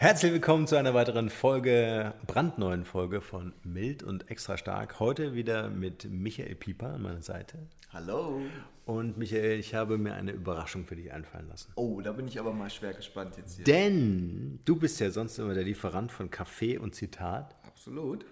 Herzlich 0.00 0.30
willkommen 0.30 0.68
zu 0.68 0.76
einer 0.76 0.94
weiteren 0.94 1.28
Folge, 1.28 2.14
brandneuen 2.28 2.84
Folge 2.84 3.20
von 3.20 3.52
Mild 3.64 4.04
und 4.04 4.30
Extra 4.30 4.56
Stark. 4.56 5.00
Heute 5.00 5.34
wieder 5.34 5.70
mit 5.70 6.04
Michael 6.08 6.54
Pieper 6.54 6.94
an 6.94 7.02
meiner 7.02 7.20
Seite. 7.20 7.66
Hallo. 7.92 8.40
Und 8.86 9.18
Michael, 9.18 9.58
ich 9.58 9.74
habe 9.74 9.98
mir 9.98 10.14
eine 10.14 10.30
Überraschung 10.30 10.86
für 10.86 10.94
dich 10.94 11.12
einfallen 11.12 11.48
lassen. 11.48 11.72
Oh, 11.74 12.00
da 12.00 12.12
bin 12.12 12.28
ich 12.28 12.38
aber 12.38 12.52
mal 12.52 12.70
schwer 12.70 12.94
gespannt 12.94 13.38
jetzt 13.38 13.56
hier. 13.56 13.64
Denn 13.64 14.60
du 14.64 14.76
bist 14.76 15.00
ja 15.00 15.10
sonst 15.10 15.36
immer 15.40 15.54
der 15.54 15.64
Lieferant 15.64 16.12
von 16.12 16.30
Kaffee 16.30 16.78
und 16.78 16.94
Zitat. 16.94 17.56
Absolut. 17.64 18.24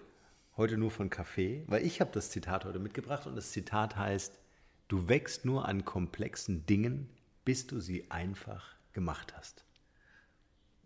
Heute 0.55 0.77
nur 0.77 0.89
von 0.89 1.09
Kaffee, 1.09 1.65
weil 1.67 1.85
ich 1.85 1.99
habe 1.99 2.11
das 2.13 2.31
Zitat 2.31 2.63
heute 2.63 2.79
mitgebracht 2.79 3.27
und 3.27 3.35
das 3.35 3.51
Zitat 3.51 3.97
heißt, 3.97 4.39
du 4.87 5.09
wächst 5.09 5.43
nur 5.43 5.67
an 5.67 5.83
komplexen 5.83 6.65
Dingen, 6.65 7.09
bis 7.43 7.67
du 7.67 7.81
sie 7.81 8.09
einfach 8.09 8.77
gemacht 8.93 9.35
hast. 9.35 9.66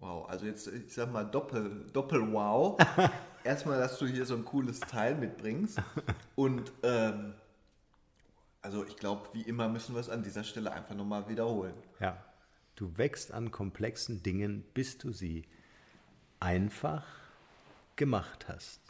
Wow, 0.01 0.27
also 0.27 0.47
jetzt, 0.47 0.67
ich 0.67 0.91
sag 0.91 1.11
mal, 1.11 1.23
Doppel, 1.23 1.85
Doppel 1.93 2.33
wow. 2.33 2.75
Erstmal, 3.43 3.79
dass 3.79 3.99
du 3.99 4.07
hier 4.07 4.25
so 4.25 4.35
ein 4.35 4.43
cooles 4.43 4.79
Teil 4.79 5.15
mitbringst. 5.15 5.79
Und 6.35 6.71
ähm, 6.81 7.35
also 8.63 8.83
ich 8.85 8.97
glaube, 8.97 9.29
wie 9.33 9.43
immer 9.43 9.69
müssen 9.69 9.93
wir 9.93 9.99
es 9.99 10.09
an 10.09 10.23
dieser 10.23 10.43
Stelle 10.43 10.71
einfach 10.71 10.95
nochmal 10.95 11.29
wiederholen. 11.29 11.75
Ja, 11.99 12.17
du 12.75 12.97
wächst 12.97 13.31
an 13.31 13.51
komplexen 13.51 14.23
Dingen, 14.23 14.63
bis 14.73 14.97
du 14.97 15.11
sie 15.11 15.45
einfach 16.39 17.05
gemacht 17.95 18.47
hast. 18.47 18.81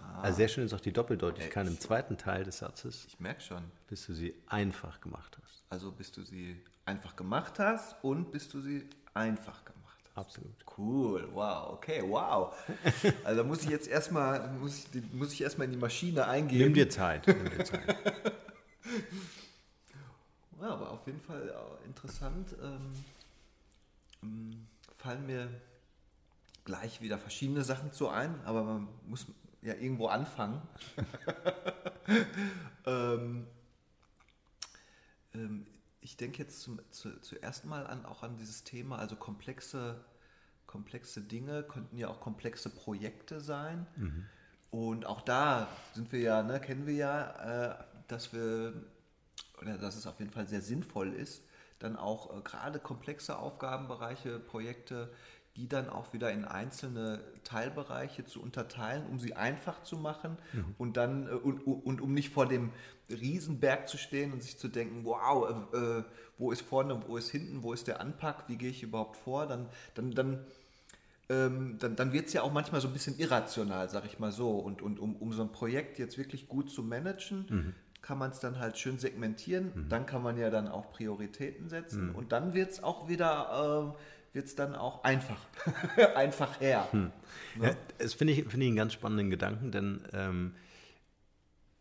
Ah. 0.00 0.22
Also 0.22 0.36
sehr 0.36 0.48
schön 0.48 0.64
ist 0.64 0.74
auch 0.74 0.80
die 0.80 0.92
Doppeldeutigkeit 0.92 1.66
im 1.66 1.80
zweiten 1.80 2.18
Teil 2.18 2.44
des 2.44 2.58
Satzes. 2.58 3.06
Ich 3.08 3.18
merke 3.18 3.40
schon. 3.40 3.64
Bis 3.88 4.06
du 4.06 4.14
sie 4.14 4.32
einfach 4.46 5.00
gemacht 5.00 5.36
hast. 5.42 5.64
Also 5.70 5.90
bis 5.90 6.12
du 6.12 6.22
sie 6.22 6.62
einfach 6.84 7.16
gemacht 7.16 7.58
hast 7.58 7.96
und 8.04 8.30
bis 8.30 8.48
du 8.48 8.60
sie 8.60 8.88
einfach 9.12 9.64
gemacht 9.64 9.70
hast. 9.70 9.75
Absolut. 10.16 10.54
Cool, 10.78 11.28
wow, 11.34 11.74
okay, 11.74 12.02
wow. 12.02 12.54
Also 13.24 13.42
da 13.42 13.46
muss 13.46 13.62
ich 13.64 13.68
jetzt 13.68 13.86
erstmal, 13.86 14.48
muss 14.54 14.86
ich, 14.94 15.12
muss 15.12 15.30
ich 15.34 15.42
erstmal 15.42 15.66
in 15.66 15.72
die 15.72 15.78
Maschine 15.78 16.26
eingehen. 16.26 16.58
Nimm 16.58 16.72
dir 16.74 16.88
Zeit, 16.88 17.26
nimm 17.26 17.50
dir 17.50 17.64
Zeit. 17.64 17.86
ja, 20.60 20.68
aber 20.70 20.90
auf 20.90 21.06
jeden 21.06 21.20
Fall 21.20 21.52
interessant. 21.84 22.56
Ähm, 22.62 22.92
ähm, 24.22 24.66
fallen 24.96 25.26
mir 25.26 25.50
gleich 26.64 27.02
wieder 27.02 27.18
verschiedene 27.18 27.62
Sachen 27.62 27.92
zu 27.92 28.08
ein, 28.08 28.40
aber 28.46 28.62
man 28.62 28.88
muss 29.06 29.26
ja 29.60 29.74
irgendwo 29.74 30.06
anfangen. 30.06 30.62
ähm, 32.86 33.46
ähm, 35.34 35.66
ich 36.06 36.16
denke 36.16 36.38
jetzt 36.38 36.60
zum, 36.60 36.78
zu, 36.92 37.20
zuerst 37.20 37.64
mal 37.64 37.84
an, 37.84 38.06
auch 38.06 38.22
an 38.22 38.36
dieses 38.36 38.62
Thema, 38.62 38.96
also 38.96 39.16
komplexe, 39.16 40.04
komplexe 40.68 41.20
Dinge 41.20 41.64
könnten 41.64 41.98
ja 41.98 42.06
auch 42.06 42.20
komplexe 42.20 42.70
Projekte 42.70 43.40
sein. 43.40 43.88
Mhm. 43.96 44.26
Und 44.70 45.04
auch 45.04 45.20
da 45.20 45.66
sind 45.94 46.12
wir 46.12 46.20
ja, 46.20 46.42
ne, 46.44 46.60
kennen 46.60 46.86
wir 46.86 46.94
ja, 46.94 47.72
äh, 47.72 47.84
dass 48.06 48.32
wir, 48.32 48.72
oder 49.60 49.78
dass 49.78 49.96
es 49.96 50.06
auf 50.06 50.20
jeden 50.20 50.30
Fall 50.30 50.46
sehr 50.46 50.62
sinnvoll 50.62 51.12
ist, 51.12 51.42
dann 51.80 51.96
auch 51.96 52.38
äh, 52.38 52.40
gerade 52.40 52.78
komplexe 52.78 53.36
Aufgabenbereiche, 53.36 54.38
Projekte 54.38 55.12
die 55.56 55.68
dann 55.68 55.88
auch 55.88 56.12
wieder 56.12 56.30
in 56.30 56.44
einzelne 56.44 57.20
Teilbereiche 57.44 58.24
zu 58.24 58.42
unterteilen, 58.42 59.06
um 59.10 59.18
sie 59.18 59.34
einfach 59.34 59.82
zu 59.82 59.96
machen 59.96 60.36
mhm. 60.52 60.74
und 60.78 60.96
dann 60.96 61.26
äh, 61.26 61.30
und, 61.30 61.60
und, 61.66 62.00
um 62.00 62.12
nicht 62.12 62.30
vor 62.30 62.46
dem 62.46 62.70
Riesenberg 63.10 63.88
zu 63.88 63.96
stehen 63.96 64.32
und 64.32 64.42
sich 64.42 64.58
zu 64.58 64.68
denken, 64.68 65.04
wow, 65.04 65.48
äh, 65.72 65.76
äh, 65.76 66.04
wo 66.38 66.52
ist 66.52 66.62
vorne, 66.62 67.00
wo 67.06 67.16
ist 67.16 67.30
hinten, 67.30 67.62
wo 67.62 67.72
ist 67.72 67.86
der 67.86 68.00
Anpack, 68.00 68.44
wie 68.48 68.56
gehe 68.56 68.70
ich 68.70 68.82
überhaupt 68.82 69.16
vor, 69.16 69.46
dann, 69.46 69.66
dann, 69.94 70.10
dann, 70.10 70.44
ähm, 71.28 71.76
dann, 71.78 71.96
dann 71.96 72.12
wird 72.12 72.26
es 72.26 72.34
ja 72.34 72.42
auch 72.42 72.52
manchmal 72.52 72.80
so 72.80 72.88
ein 72.88 72.92
bisschen 72.92 73.18
irrational, 73.18 73.88
sag 73.88 74.04
ich 74.04 74.18
mal 74.18 74.32
so. 74.32 74.50
Und, 74.50 74.82
und 74.82 74.98
um, 74.98 75.16
um 75.16 75.32
so 75.32 75.42
ein 75.42 75.52
Projekt 75.52 75.98
jetzt 75.98 76.18
wirklich 76.18 76.48
gut 76.48 76.70
zu 76.70 76.82
managen, 76.82 77.46
mhm. 77.48 77.74
kann 78.02 78.18
man 78.18 78.30
es 78.30 78.40
dann 78.40 78.58
halt 78.58 78.76
schön 78.78 78.98
segmentieren. 78.98 79.72
Mhm. 79.74 79.88
Dann 79.88 80.04
kann 80.04 80.22
man 80.22 80.36
ja 80.36 80.50
dann 80.50 80.68
auch 80.68 80.90
Prioritäten 80.90 81.68
setzen. 81.68 82.10
Mhm. 82.10 82.14
Und 82.14 82.32
dann 82.32 82.54
wird 82.54 82.72
es 82.72 82.82
auch 82.82 83.08
wieder 83.08 83.94
äh, 83.94 83.98
wird 84.36 84.46
es 84.46 84.54
dann 84.54 84.76
auch 84.76 85.02
einfach, 85.02 85.40
einfach 86.14 86.60
her. 86.60 86.86
Hm. 86.92 87.10
Ne? 87.56 87.68
Ja, 87.68 87.76
das 87.98 88.14
finde 88.14 88.34
ich, 88.34 88.44
find 88.44 88.62
ich 88.62 88.68
einen 88.68 88.76
ganz 88.76 88.92
spannenden 88.92 89.30
Gedanken, 89.30 89.72
denn 89.72 90.00
ähm, 90.12 90.52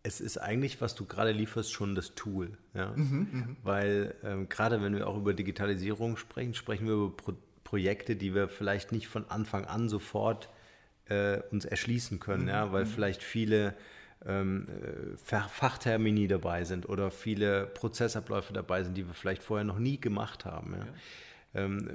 es 0.02 0.22
ist 0.22 0.38
eigentlich, 0.38 0.81
was 0.81 0.96
du 0.96 1.06
gerade 1.06 1.31
lieferst, 1.31 1.72
schon 1.72 1.94
das 1.96 2.16
Tool. 2.16 2.57
Ja? 2.74 2.94
Mhm, 2.96 3.28
mh. 3.31 3.48
Weil 3.63 4.16
ähm, 4.24 4.50
gerade 4.50 4.81
wenn 4.81 4.96
wir 4.96 5.07
auch 5.07 5.18
über 5.18 5.34
Digitalisierung 5.34 6.16
sprechen, 6.18 6.54
sprechen 6.54 6.88
wir 6.88 6.94
über 6.94 7.16
Pro 7.16 7.34
Projekte, 7.63 8.16
die 8.16 8.36
wir 8.36 8.48
vielleicht 8.48 8.92
nicht 8.92 9.07
von 9.07 9.28
Anfang 9.28 9.66
an 9.66 9.90
sofort 9.90 10.50
äh, 11.06 11.40
uns 11.50 11.66
erschließen 11.66 12.19
können, 12.19 12.44
mhm, 12.44 12.50
ja? 12.50 12.72
weil 12.72 12.86
mhm. 12.86 12.90
vielleicht 12.90 13.24
viele 13.24 13.74
ähm, 14.24 14.68
äh, 14.69 15.18
Fachtermini 15.50 16.28
dabei 16.28 16.63
sind 16.63 16.88
oder 16.88 17.10
viele 17.10 17.66
Prozessabläufe 17.66 18.54
dabei 18.54 18.84
sind, 18.84 18.96
die 18.96 19.07
wir 19.07 19.16
vielleicht 19.16 19.42
vorher 19.42 19.66
noch 19.66 19.80
nie 19.80 20.00
gemacht 20.00 20.46
haben. 20.46 20.75
Ja? 20.78 20.86
Ähm, 21.56 21.90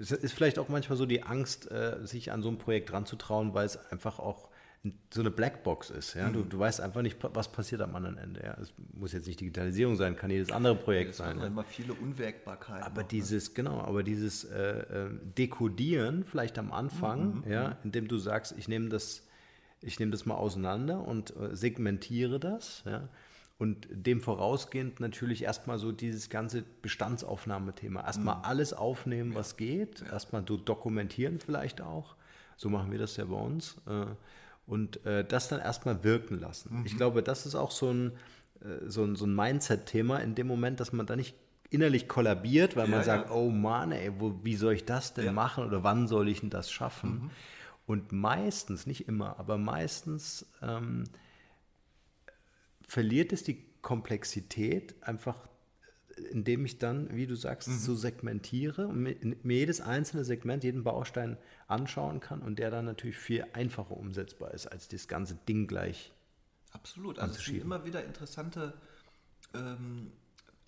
es 0.00 0.10
ist 0.10 0.32
vielleicht 0.32 0.58
auch 0.58 0.68
manchmal 0.68 0.96
so 0.96 1.06
die 1.06 1.22
Angst, 1.22 1.70
äh, 1.70 1.98
sich 2.04 2.32
an 2.32 2.42
so 2.42 2.48
ein 2.48 2.58
Projekt 2.58 2.92
ranzutrauen, 2.92 3.54
weil 3.54 3.66
es 3.66 3.76
einfach 3.92 4.18
auch 4.18 4.48
so 5.12 5.20
eine 5.20 5.30
Blackbox 5.30 5.90
ist. 5.90 6.14
Ja? 6.14 6.28
Mhm. 6.28 6.32
Du, 6.32 6.42
du 6.44 6.58
weißt 6.58 6.80
einfach 6.80 7.02
nicht, 7.02 7.18
was 7.20 7.50
passiert 7.50 7.80
am 7.80 7.94
anderen 7.94 8.18
Ende. 8.18 8.42
Ja? 8.42 8.56
Es 8.60 8.72
muss 8.94 9.12
jetzt 9.12 9.26
nicht 9.26 9.40
Digitalisierung 9.40 9.96
sein, 9.96 10.16
kann 10.16 10.30
jedes 10.30 10.50
andere 10.50 10.76
Projekt 10.76 11.10
es 11.10 11.16
sein. 11.18 11.38
Es 11.38 11.46
immer 11.46 11.64
viele 11.64 11.94
Unwägbarkeiten. 11.94 12.84
Aber 12.84 13.02
noch, 13.02 13.08
dieses, 13.08 13.48
ne? 13.48 13.54
genau, 13.54 13.80
aber 13.80 14.02
dieses 14.02 14.44
äh, 14.44 14.78
äh, 14.78 15.10
Dekodieren 15.36 16.24
vielleicht 16.24 16.58
am 16.58 16.72
Anfang, 16.72 17.42
mhm. 17.44 17.50
ja, 17.50 17.76
indem 17.84 18.08
du 18.08 18.18
sagst, 18.18 18.54
ich 18.56 18.68
nehme 18.68 18.88
das 18.88 19.22
ich 19.82 19.98
nehme 20.00 20.12
das 20.12 20.26
mal 20.26 20.34
auseinander 20.34 21.06
und 21.06 21.36
äh, 21.36 21.54
segmentiere 21.54 22.40
das, 22.40 22.82
ja, 22.86 23.08
und 23.58 23.88
dem 23.90 24.20
vorausgehend 24.20 25.00
natürlich 25.00 25.42
erstmal 25.44 25.78
so 25.78 25.90
dieses 25.90 26.28
ganze 26.28 26.62
Bestandsaufnahmethema. 26.82 28.04
Erstmal 28.04 28.36
mhm. 28.36 28.44
alles 28.44 28.72
aufnehmen, 28.74 29.34
was 29.34 29.56
geht. 29.56 30.02
Erstmal 30.02 30.44
so 30.46 30.56
dokumentieren 30.56 31.40
vielleicht 31.40 31.80
auch. 31.80 32.16
So 32.56 32.68
machen 32.68 32.92
wir 32.92 32.98
das 32.98 33.16
ja 33.16 33.24
bei 33.24 33.36
uns. 33.36 33.76
Äh, 33.86 34.06
und 34.66 35.04
äh, 35.06 35.24
das 35.24 35.48
dann 35.48 35.60
erstmal 35.60 36.04
wirken 36.04 36.38
lassen. 36.38 36.80
Mhm. 36.80 36.86
Ich 36.86 36.96
glaube, 36.96 37.22
das 37.22 37.46
ist 37.46 37.54
auch 37.54 37.70
so 37.70 37.90
ein, 37.90 38.12
äh, 38.60 38.88
so 38.88 39.04
ein, 39.04 39.16
so 39.16 39.24
ein 39.24 39.34
Mindset-Thema 39.34 40.18
in 40.18 40.34
dem 40.34 40.48
Moment, 40.48 40.80
dass 40.80 40.92
man 40.92 41.06
da 41.06 41.16
nicht 41.16 41.34
innerlich 41.70 42.08
kollabiert, 42.08 42.76
weil 42.76 42.88
man 42.88 43.00
ja, 43.00 43.04
sagt, 43.04 43.30
ja. 43.30 43.34
oh 43.34 43.48
Mann, 43.50 43.92
ey, 43.92 44.12
wo, 44.18 44.38
wie 44.42 44.56
soll 44.56 44.74
ich 44.74 44.84
das 44.84 45.14
denn 45.14 45.26
ja. 45.26 45.32
machen 45.32 45.64
oder 45.64 45.82
wann 45.82 46.08
soll 46.08 46.28
ich 46.28 46.40
denn 46.40 46.50
das 46.50 46.70
schaffen? 46.70 47.10
Mhm. 47.10 47.30
Und 47.86 48.12
meistens, 48.12 48.86
nicht 48.86 49.08
immer, 49.08 49.38
aber 49.38 49.58
meistens 49.58 50.46
ähm, 50.60 51.04
verliert 52.86 53.32
es 53.32 53.42
die 53.42 53.64
Komplexität 53.82 54.94
einfach, 55.02 55.48
indem 56.32 56.64
ich 56.64 56.78
dann, 56.78 57.14
wie 57.14 57.26
du 57.26 57.34
sagst, 57.34 57.68
mhm. 57.68 57.78
so 57.78 57.94
segmentiere 57.94 58.86
und 58.88 59.02
mir, 59.02 59.16
mir, 59.42 59.58
jedes 59.58 59.80
einzelne 59.80 60.24
Segment, 60.24 60.64
jeden 60.64 60.82
Baustein 60.82 61.36
anschauen 61.68 62.20
kann 62.20 62.42
und 62.42 62.58
der 62.58 62.70
dann 62.70 62.84
natürlich 62.84 63.16
viel 63.16 63.46
einfacher 63.52 63.96
umsetzbar 63.96 64.52
ist, 64.54 64.66
als 64.66 64.88
das 64.88 65.08
ganze 65.08 65.34
Ding 65.48 65.66
gleich. 65.66 66.12
Absolut. 66.72 67.18
Also 67.18 67.38
es 67.38 67.44
sind 67.44 67.60
immer 67.60 67.84
wieder 67.84 68.04
interessante 68.04 68.74
ähm, 69.54 70.12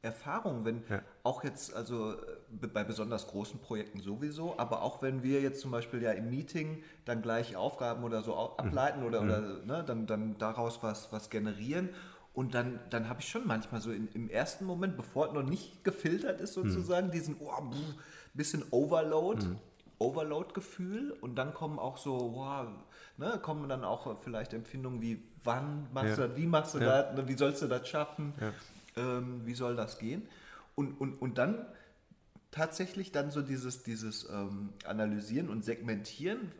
Erfahrungen, 0.01 0.65
wenn 0.65 0.85
ja. 0.89 1.03
auch 1.25 1.43
jetzt, 1.43 1.75
also 1.75 2.13
äh, 2.13 2.67
bei 2.73 2.85
besonders 2.85 3.27
großen 3.27 3.59
Projekten 3.61 4.01
sowieso, 4.01 4.57
aber 4.57 4.83
auch 4.83 5.03
wenn 5.03 5.25
wir 5.25 5.41
jetzt 5.41 5.61
zum 5.61 5.73
Beispiel 5.73 6.01
ja 6.01 6.13
im 6.13 6.31
Meeting 6.31 6.85
dann 7.05 7.21
gleich 7.21 7.57
Aufgaben 7.57 8.05
oder 8.05 8.23
so 8.23 8.37
ableiten 8.57 9.01
mhm. 9.01 9.07
oder, 9.07 9.23
oder 9.23 9.41
mhm. 9.41 9.67
ne, 9.67 9.85
dann, 9.85 10.07
dann 10.07 10.39
daraus 10.39 10.83
was, 10.83 11.13
was 11.13 11.31
generieren. 11.31 11.89
Und 12.33 12.55
dann, 12.55 12.79
dann 12.91 13.09
habe 13.09 13.21
ich 13.21 13.29
schon 13.29 13.45
manchmal 13.49 13.81
so 13.81 13.91
in, 13.91 14.07
im 14.13 14.31
ersten 14.31 14.65
Moment, 14.65 14.97
bevor 14.97 15.27
es 15.27 15.33
noch 15.33 15.43
nicht 15.43 15.83
gefiltert 15.83 16.41
ist 16.41 16.55
sozusagen, 16.55 17.09
mhm. 17.09 17.13
diesen 17.13 17.37
oh, 17.41 17.51
bisschen 18.35 18.63
Overload, 18.71 19.45
mhm. 19.45 19.59
Overload-Gefühl. 19.99 21.11
Und 21.21 21.35
dann 21.35 21.53
kommen 21.53 21.81
auch 21.81 21.97
so, 21.97 22.35
wow, 22.37 22.69
ne, 23.17 23.41
kommen 23.43 23.69
dann 23.69 23.83
auch 23.83 24.21
vielleicht 24.21 24.55
Empfindungen 24.55 25.03
wie, 25.03 25.21
wann 25.43 25.89
machst 25.93 26.11
ja. 26.11 26.15
du 26.15 26.29
das, 26.29 26.37
wie 26.37 26.47
machst 26.47 26.75
du 26.75 26.79
ja. 26.79 27.03
das, 27.03 27.17
ne, 27.17 27.27
wie 27.27 27.37
sollst 27.37 27.63
du 27.63 27.67
das 27.67 27.89
schaffen? 27.89 28.35
Ja 28.41 28.53
ähm, 28.99 29.43
wie 29.45 29.55
soll 29.55 29.77
das 29.77 29.99
gehen? 29.99 30.29
Und, 30.75 31.01
und, 31.01 31.21
und 31.21 31.39
dann 31.39 31.67
tatsächlich 32.51 33.13
dann 33.13 33.31
so 33.31 33.43
dieses, 33.43 33.83
dieses 33.83 34.29
ähm, 34.29 34.71
Analysieren 34.85 35.49
und 35.49 35.65
Segmentieren 35.65 36.53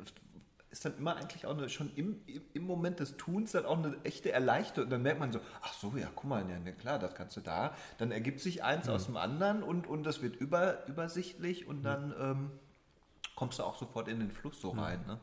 ist 0.71 0.85
dann 0.85 0.97
immer 0.99 1.17
eigentlich 1.17 1.47
auch 1.47 1.57
eine, 1.57 1.69
schon 1.69 1.91
im, 1.97 2.21
im 2.53 2.63
Moment 2.67 3.01
des 3.01 3.17
Tuns 3.17 3.53
dann 3.53 3.65
auch 3.65 3.79
eine 3.79 3.97
echte 4.05 4.33
Erleichterung. 4.33 4.85
Und 4.85 4.91
dann 4.91 5.03
merkt 5.03 5.21
man 5.21 5.33
so, 5.33 5.41
ach 5.63 5.73
so, 5.73 5.95
ja, 5.97 6.09
guck 6.15 6.25
mal, 6.25 6.45
ja, 6.49 6.73
klar, 6.73 6.99
das 6.99 7.15
kannst 7.15 7.37
du 7.37 7.41
da. 7.41 7.75
Dann 7.97 8.11
ergibt 8.11 8.41
sich 8.41 8.63
eins 8.63 8.87
mhm. 8.87 8.93
aus 8.93 9.07
dem 9.07 9.17
anderen 9.17 9.63
und, 9.63 9.87
und 9.87 10.05
das 10.05 10.21
wird 10.21 10.37
über, 10.37 10.87
übersichtlich 10.87 11.67
und 11.67 11.83
dann 11.85 12.15
ähm, 12.21 12.51
kommst 13.35 13.59
du 13.59 13.63
auch 13.63 13.79
sofort 13.79 14.09
in 14.09 14.21
den 14.21 14.31
Fluss 14.31 14.61
so 14.61 14.71
rein. 14.71 15.01
Ne? 15.07 15.19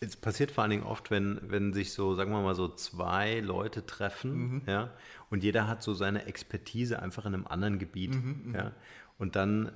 Es 0.00 0.16
passiert 0.16 0.50
vor 0.50 0.62
allen 0.62 0.70
Dingen 0.70 0.82
oft, 0.82 1.10
wenn, 1.10 1.40
wenn 1.42 1.72
sich 1.72 1.92
so, 1.92 2.14
sagen 2.14 2.30
wir 2.32 2.40
mal, 2.42 2.54
so 2.54 2.68
zwei 2.68 3.40
Leute 3.40 3.86
treffen, 3.86 4.32
mhm. 4.32 4.62
ja, 4.66 4.90
und 5.30 5.42
jeder 5.42 5.66
hat 5.66 5.82
so 5.82 5.94
seine 5.94 6.26
Expertise 6.26 7.00
einfach 7.00 7.26
in 7.26 7.34
einem 7.34 7.46
anderen 7.46 7.78
Gebiet, 7.78 8.14
mhm, 8.14 8.42
mhm. 8.46 8.54
ja, 8.54 8.72
und 9.18 9.36
dann 9.36 9.72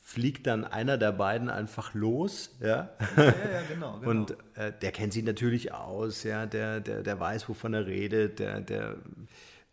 fliegt 0.00 0.46
dann 0.46 0.64
einer 0.64 0.96
der 0.96 1.12
beiden 1.12 1.50
einfach 1.50 1.92
los, 1.92 2.56
ja, 2.60 2.90
ja, 3.16 3.24
ja 3.24 3.32
genau, 3.68 3.98
genau, 4.00 4.10
und 4.10 4.36
äh, 4.54 4.72
der 4.80 4.90
kennt 4.90 5.12
sich 5.12 5.22
natürlich 5.22 5.72
aus, 5.72 6.22
ja, 6.22 6.46
der, 6.46 6.80
der, 6.80 7.02
der 7.02 7.20
weiß, 7.20 7.48
wovon 7.48 7.74
er 7.74 7.86
redet, 7.86 8.38
der, 8.38 8.60
der, 8.60 8.96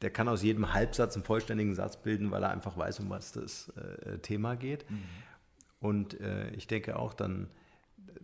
der 0.01 0.09
kann 0.09 0.27
aus 0.27 0.43
jedem 0.43 0.73
Halbsatz 0.73 1.15
einen 1.15 1.23
vollständigen 1.23 1.73
Satz 1.73 1.97
bilden, 1.97 2.31
weil 2.31 2.43
er 2.43 2.49
einfach 2.51 2.77
weiß, 2.77 2.99
um 2.99 3.09
was 3.09 3.31
das 3.31 3.69
äh, 3.77 4.17
Thema 4.19 4.55
geht. 4.55 4.89
Mhm. 4.91 5.03
Und 5.79 6.19
äh, 6.19 6.49
ich 6.49 6.67
denke 6.67 6.99
auch 6.99 7.13
dann, 7.13 7.47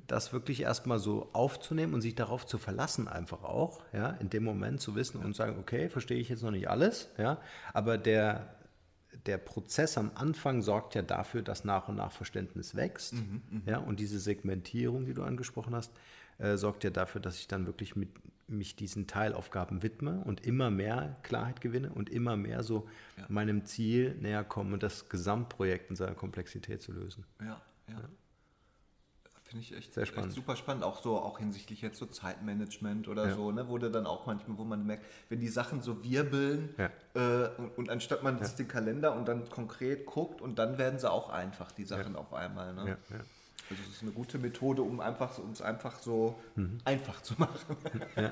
das 0.08 0.34
wirklich 0.34 0.62
erstmal 0.62 1.00
so 1.00 1.30
aufzunehmen 1.32 1.94
und 1.94 2.02
sich 2.02 2.16
darauf 2.16 2.46
zu 2.46 2.58
verlassen, 2.58 3.08
einfach 3.08 3.44
auch, 3.44 3.82
ja, 3.94 4.10
in 4.12 4.30
dem 4.30 4.44
Moment 4.44 4.82
zu 4.82 4.96
wissen 4.96 5.24
und 5.24 5.36
sagen, 5.36 5.58
okay, 5.58 5.90
verstehe 5.90 6.20
ich 6.20 6.30
jetzt 6.30 6.44
noch 6.44 6.52
nicht 6.52 6.70
alles, 6.70 7.10
ja, 7.18 7.40
aber 7.74 7.98
der, 7.98 8.56
der 9.26 9.38
Prozess 9.38 9.98
am 9.98 10.12
Anfang 10.16 10.62
sorgt 10.62 10.96
ja 10.96 11.02
dafür, 11.02 11.42
dass 11.42 11.64
nach 11.64 11.88
und 11.88 11.96
nach 11.96 12.12
Verständnis 12.12 12.76
wächst, 12.76 13.14
mhm, 13.14 13.42
mhm. 13.50 13.62
ja, 13.66 13.78
und 13.78 14.00
diese 14.00 14.20
Segmentierung, 14.20 15.06
die 15.06 15.14
du 15.14 15.24
angesprochen 15.24 15.74
hast, 15.76 15.94
äh, 16.40 16.58
sorgt 16.58 16.84
ja 16.84 16.90
dafür, 16.90 17.22
dass 17.22 17.38
ich 17.38 17.48
dann 17.48 17.66
wirklich 17.66 17.96
mit, 17.96 18.10
mich 18.50 18.76
diesen 18.76 19.08
Teilaufgaben 19.08 19.82
widme 19.82 20.22
und 20.26 20.46
immer 20.46 20.72
mehr 20.72 21.16
Klarheit 21.24 21.62
gewinne 21.62 21.94
und 21.94 22.10
immer 22.10 22.36
mehr 22.36 22.64
so 22.64 22.88
ja. 23.16 23.26
meinem 23.30 23.64
Ziel 23.64 24.16
näher 24.16 24.44
komme, 24.44 24.78
das 24.78 25.08
Gesamtprojekt 25.08 25.90
in 25.90 25.96
seiner 25.96 26.16
Komplexität 26.16 26.82
zu 26.82 26.92
lösen. 26.92 27.24
ja. 27.40 27.62
ja. 27.88 27.94
ja. 27.94 28.10
Finde 29.52 29.66
ich 29.66 29.76
echt, 29.76 29.94
Sehr 29.94 30.06
spannend. 30.06 30.30
Echt 30.30 30.36
super 30.36 30.56
spannend, 30.56 30.86
auch 30.86 31.02
so 31.02 31.18
auch 31.18 31.38
hinsichtlich 31.38 31.82
jetzt 31.82 32.00
so 32.00 32.06
Zeitmanagement 32.06 33.10
oder 33.10 33.28
ja. 33.28 33.36
so, 33.36 33.52
ne, 33.52 33.68
wo 33.68 33.78
dann 33.78 34.06
auch 34.06 34.26
manchmal, 34.26 34.58
wo 34.58 34.64
man 34.64 34.86
merkt, 34.86 35.06
wenn 35.28 35.42
die 35.42 35.50
Sachen 35.50 35.82
so 35.82 36.06
wirbeln 36.06 36.74
ja. 36.78 36.90
äh, 37.16 37.50
und, 37.58 37.78
und, 37.78 37.90
anstatt 37.90 38.24
man 38.24 38.40
ja. 38.40 38.48
den 38.48 38.70
Kalender 38.70 39.14
und 39.14 39.28
dann 39.28 39.50
konkret 39.50 40.06
guckt 40.06 40.40
und 40.42 40.58
dann 40.58 40.78
werden 40.78 41.00
sie 41.00 41.12
auch 41.12 41.30
einfach, 41.30 41.74
die 41.74 41.84
Sachen 41.84 42.16
auf 42.16 42.34
einmal. 42.34 42.74
Ne? 42.74 42.98
Also 43.10 43.84
es 43.90 43.96
ist 43.98 44.04
eine 44.04 44.12
gute 44.12 44.38
Methode, 44.38 44.84
um 44.84 45.02
einfach 45.02 45.38
um 45.38 45.52
es 45.52 45.62
einfach 45.62 46.00
so 46.00 46.40
mhm. 46.56 46.78
einfach 46.86 47.22
zu 47.22 47.34
machen. 47.38 47.76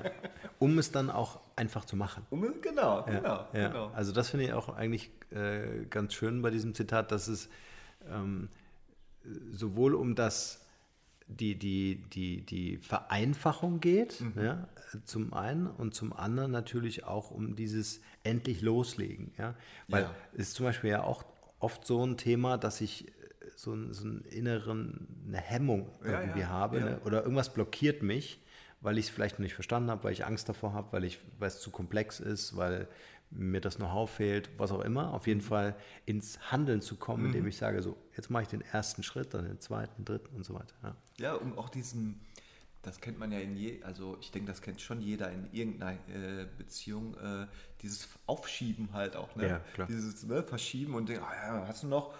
Um 0.58 0.78
es 0.78 0.90
dann 0.90 1.10
auch 1.10 1.40
einfach 1.56 1.84
zu 1.84 1.96
machen. 1.96 2.26
Um, 2.30 2.42
genau, 2.62 3.02
genau, 3.04 3.46
genau. 3.52 3.90
Also 3.94 4.12
das 4.12 4.30
finde 4.30 4.46
ich 4.46 4.52
auch 4.54 4.70
eigentlich 4.70 5.10
äh, 5.30 5.84
ganz 5.88 6.14
schön 6.14 6.40
bei 6.40 6.50
diesem 6.50 6.74
Zitat, 6.74 7.12
dass 7.12 7.28
es 7.28 7.48
ähm, 8.10 8.48
sowohl 9.50 9.94
um 9.94 10.14
das 10.14 10.60
die, 11.38 11.54
die, 11.54 12.02
die, 12.12 12.42
die 12.42 12.76
Vereinfachung 12.78 13.80
geht, 13.80 14.20
mhm. 14.20 14.42
ja, 14.42 14.68
zum 15.04 15.32
einen 15.32 15.66
und 15.66 15.94
zum 15.94 16.12
anderen 16.12 16.50
natürlich 16.50 17.04
auch 17.04 17.30
um 17.30 17.56
dieses 17.56 18.00
endlich 18.24 18.62
loslegen. 18.62 19.32
Ja? 19.38 19.54
Weil 19.88 20.02
ja. 20.04 20.14
es 20.32 20.48
ist 20.48 20.54
zum 20.54 20.66
Beispiel 20.66 20.90
ja 20.90 21.04
auch 21.04 21.24
oft 21.58 21.86
so 21.86 22.04
ein 22.04 22.16
Thema, 22.16 22.58
dass 22.58 22.80
ich 22.80 23.12
so, 23.56 23.76
so 23.92 24.04
einen 24.04 24.24
inneren 24.24 25.06
eine 25.28 25.38
Hemmung 25.38 25.90
irgendwie 26.02 26.40
ja, 26.40 26.48
habe 26.48 26.80
ne? 26.80 27.00
oder 27.04 27.22
irgendwas 27.22 27.52
blockiert 27.52 28.02
mich, 28.02 28.40
weil 28.80 28.98
ich 28.98 29.06
es 29.06 29.10
vielleicht 29.10 29.38
noch 29.38 29.44
nicht 29.44 29.54
verstanden 29.54 29.90
habe, 29.90 30.04
weil 30.04 30.12
ich 30.12 30.24
Angst 30.24 30.48
davor 30.48 30.72
habe, 30.72 30.92
weil, 30.92 31.04
ich, 31.04 31.20
weil 31.38 31.48
es 31.48 31.60
zu 31.60 31.70
komplex 31.70 32.20
ist, 32.20 32.56
weil 32.56 32.88
mir 33.30 33.60
das 33.60 33.76
Know-how 33.76 34.10
fehlt, 34.10 34.50
was 34.58 34.72
auch 34.72 34.80
immer, 34.80 35.14
auf 35.14 35.26
jeden 35.26 35.40
mhm. 35.40 35.44
Fall 35.44 35.76
ins 36.04 36.50
Handeln 36.50 36.80
zu 36.82 36.96
kommen, 36.96 37.26
indem 37.26 37.42
mhm. 37.42 37.48
ich 37.48 37.56
sage, 37.56 37.82
so, 37.82 37.96
jetzt 38.16 38.30
mache 38.30 38.42
ich 38.42 38.48
den 38.48 38.60
ersten 38.60 39.02
Schritt, 39.02 39.34
dann 39.34 39.44
den 39.44 39.60
zweiten, 39.60 40.04
dritten 40.04 40.34
und 40.34 40.44
so 40.44 40.54
weiter. 40.54 40.74
Ja, 40.82 40.96
ja 41.18 41.34
um 41.34 41.56
auch 41.56 41.68
diesen, 41.68 42.20
das 42.82 43.00
kennt 43.00 43.18
man 43.18 43.30
ja 43.30 43.38
in 43.38 43.56
je, 43.56 43.82
also 43.82 44.16
ich 44.20 44.30
denke, 44.30 44.48
das 44.48 44.62
kennt 44.62 44.80
schon 44.80 45.00
jeder 45.00 45.30
in 45.30 45.48
irgendeiner 45.52 45.98
äh, 46.08 46.46
Beziehung, 46.58 47.14
äh, 47.18 47.46
dieses 47.82 48.08
Aufschieben 48.26 48.92
halt 48.92 49.16
auch, 49.16 49.34
ne? 49.36 49.48
Ja, 49.48 49.58
klar. 49.74 49.86
Dieses 49.86 50.24
ne, 50.24 50.42
Verschieben 50.42 50.94
und 50.94 51.08
denken, 51.08 51.24
ah 51.24 51.34
ja, 51.34 51.66
hast 51.68 51.84
du 51.84 51.86
noch? 51.86 52.14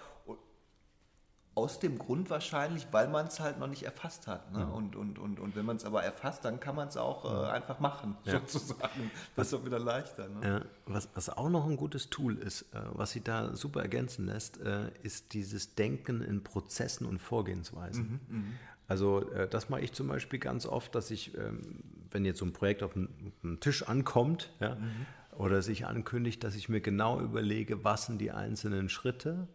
Aus 1.57 1.81
dem 1.81 1.99
Grund 1.99 2.31
wahrscheinlich, 2.31 2.87
weil 2.93 3.09
man 3.09 3.27
es 3.27 3.41
halt 3.41 3.59
noch 3.59 3.67
nicht 3.67 3.83
erfasst 3.83 4.29
hat. 4.29 4.53
Ne? 4.53 4.65
Mhm. 4.65 4.73
Und, 4.73 4.97
und, 4.97 5.19
und, 5.19 5.41
und 5.41 5.57
wenn 5.57 5.67
man 5.67 5.77
es 5.77 5.85
aber 5.85 6.03
erfasst, 6.03 6.45
dann 6.45 6.61
kann 6.61 6.77
man 6.77 6.89
es 6.89 6.97
auch 6.97 7.25
äh, 7.25 7.51
einfach 7.51 7.81
machen, 7.81 8.17
ja. 8.25 8.35
sozusagen. 8.35 9.11
Das 9.35 9.49
ist 9.49 9.55
auch 9.55 9.65
wieder 9.65 9.81
leichter. 9.81 10.29
Ne? 10.29 10.41
Ja, 10.43 10.65
was, 10.87 11.09
was 11.15 11.29
auch 11.29 11.51
noch 11.51 11.67
ein 11.67 11.77
gutes 11.77 12.09
Tool 12.09 12.39
ist, 12.39 12.63
äh, 12.73 12.81
was 12.93 13.13
sich 13.13 13.25
da 13.25 13.55
super 13.57 13.83
ergänzen 13.83 14.27
lässt, 14.27 14.61
äh, 14.61 14.93
ist 15.03 15.35
dieses 15.35 15.75
Denken 15.75 16.23
in 16.23 16.45
Prozessen 16.45 17.05
und 17.05 17.19
Vorgehensweisen. 17.19 18.21
Mhm, 18.29 18.37
mhm. 18.37 18.53
also 18.87 19.29
äh, 19.33 19.49
das 19.49 19.69
mache 19.69 19.81
ich 19.81 19.93
zum 19.93 20.07
Beispiel 20.07 20.39
ganz 20.39 20.67
oft, 20.67 20.95
dass 20.95 21.11
ich, 21.11 21.37
ähm, 21.37 21.83
wenn 22.13 22.25
jetzt 22.25 22.39
so 22.39 22.45
ein 22.45 22.53
Projekt 22.53 22.85
auf 22.85 22.93
dem 22.93 23.59
Tisch 23.59 23.83
ankommt, 23.83 24.51
ja, 24.61 24.77
mhm. 24.77 25.07
oder 25.37 25.63
sich 25.63 25.85
ankündigt, 25.85 26.45
dass 26.45 26.55
ich 26.55 26.69
mir 26.69 26.81
genau 26.81 27.21
überlege, 27.21 27.83
was 27.83 28.07
sind 28.07 28.19
die 28.19 28.31
einzelnen 28.31 28.89
Schritte, 28.89 29.49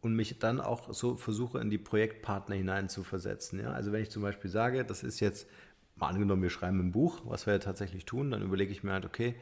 und 0.00 0.14
mich 0.14 0.38
dann 0.38 0.60
auch 0.60 0.92
so 0.92 1.16
versuche, 1.16 1.58
in 1.58 1.70
die 1.70 1.78
Projektpartner 1.78 2.54
hineinzuversetzen. 2.54 3.60
Ja? 3.60 3.72
Also 3.72 3.92
wenn 3.92 4.02
ich 4.02 4.10
zum 4.10 4.22
Beispiel 4.22 4.50
sage, 4.50 4.84
das 4.84 5.02
ist 5.02 5.20
jetzt, 5.20 5.48
mal 5.96 6.08
angenommen, 6.08 6.42
wir 6.42 6.50
schreiben 6.50 6.78
ein 6.80 6.92
Buch, 6.92 7.20
was 7.24 7.46
wir 7.46 7.54
ja 7.54 7.58
tatsächlich 7.58 8.04
tun, 8.04 8.30
dann 8.30 8.42
überlege 8.42 8.70
ich 8.70 8.84
mir 8.84 8.92
halt, 8.92 9.04
okay, 9.04 9.34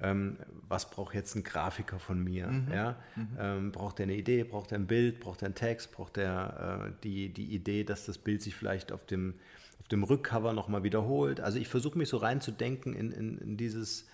ähm, 0.00 0.36
was 0.68 0.90
braucht 0.90 1.14
jetzt 1.14 1.34
ein 1.34 1.44
Grafiker 1.44 1.98
von 1.98 2.22
mir? 2.22 2.48
Mhm. 2.48 2.72
Ja? 2.72 2.96
Mhm. 3.16 3.28
Ähm, 3.38 3.72
braucht 3.72 4.00
er 4.00 4.04
eine 4.04 4.14
Idee, 4.14 4.44
braucht 4.44 4.72
er 4.72 4.78
ein 4.78 4.86
Bild, 4.86 5.20
braucht 5.20 5.42
er 5.42 5.46
einen 5.46 5.54
Text, 5.54 5.92
braucht 5.92 6.18
er 6.18 6.88
äh, 6.88 6.92
die, 7.02 7.30
die 7.30 7.54
Idee, 7.54 7.84
dass 7.84 8.04
das 8.04 8.18
Bild 8.18 8.42
sich 8.42 8.54
vielleicht 8.54 8.92
auf 8.92 9.06
dem, 9.06 9.34
auf 9.80 9.88
dem 9.88 10.02
Rückcover 10.02 10.52
nochmal 10.52 10.82
wiederholt? 10.82 11.40
Also 11.40 11.58
ich 11.58 11.68
versuche 11.68 11.96
mich 11.96 12.08
so 12.08 12.18
reinzudenken 12.18 12.94
in, 12.94 13.12
in, 13.12 13.38
in 13.38 13.56
dieses 13.56 14.08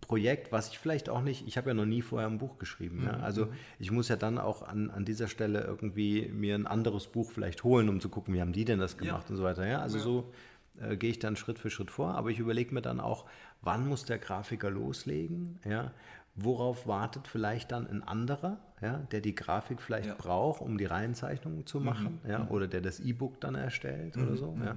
Projekt, 0.00 0.52
was 0.52 0.68
ich 0.68 0.78
vielleicht 0.78 1.08
auch 1.08 1.22
nicht, 1.22 1.46
ich 1.46 1.56
habe 1.56 1.68
ja 1.68 1.74
noch 1.74 1.86
nie 1.86 2.02
vorher 2.02 2.28
ein 2.28 2.38
Buch 2.38 2.58
geschrieben. 2.58 3.00
Mhm. 3.00 3.06
Ja? 3.06 3.12
Also 3.20 3.48
ich 3.78 3.90
muss 3.90 4.08
ja 4.08 4.16
dann 4.16 4.38
auch 4.38 4.62
an, 4.62 4.90
an 4.90 5.04
dieser 5.04 5.28
Stelle 5.28 5.62
irgendwie 5.62 6.28
mir 6.28 6.54
ein 6.54 6.66
anderes 6.66 7.06
Buch 7.08 7.30
vielleicht 7.30 7.64
holen, 7.64 7.88
um 7.88 8.00
zu 8.00 8.08
gucken, 8.08 8.34
wie 8.34 8.40
haben 8.40 8.52
die 8.52 8.64
denn 8.64 8.78
das 8.78 8.98
gemacht 8.98 9.24
ja. 9.26 9.30
und 9.30 9.36
so 9.36 9.42
weiter. 9.42 9.66
Ja? 9.66 9.80
Also 9.80 9.98
ja. 9.98 10.04
so 10.04 10.32
äh, 10.80 10.96
gehe 10.96 11.10
ich 11.10 11.18
dann 11.18 11.36
Schritt 11.36 11.58
für 11.58 11.70
Schritt 11.70 11.90
vor, 11.90 12.14
aber 12.14 12.30
ich 12.30 12.38
überlege 12.38 12.74
mir 12.74 12.82
dann 12.82 13.00
auch, 13.00 13.26
wann 13.62 13.86
muss 13.88 14.04
der 14.04 14.18
Grafiker 14.18 14.70
loslegen, 14.70 15.58
ja, 15.64 15.92
worauf 16.34 16.86
wartet 16.86 17.26
vielleicht 17.26 17.72
dann 17.72 17.86
ein 17.86 18.02
anderer, 18.02 18.58
ja, 18.82 18.98
der 19.10 19.22
die 19.22 19.34
Grafik 19.34 19.80
vielleicht 19.80 20.18
braucht, 20.18 20.60
um 20.60 20.76
die 20.76 20.84
Reihenzeichnungen 20.84 21.66
zu 21.66 21.80
machen, 21.80 22.20
mhm. 22.22 22.30
ja, 22.30 22.38
mhm. 22.40 22.48
oder 22.48 22.68
der 22.68 22.82
das 22.82 23.00
E-Book 23.00 23.40
dann 23.40 23.54
erstellt 23.54 24.16
mhm. 24.16 24.26
oder 24.26 24.36
so, 24.36 24.58
ja. 24.62 24.76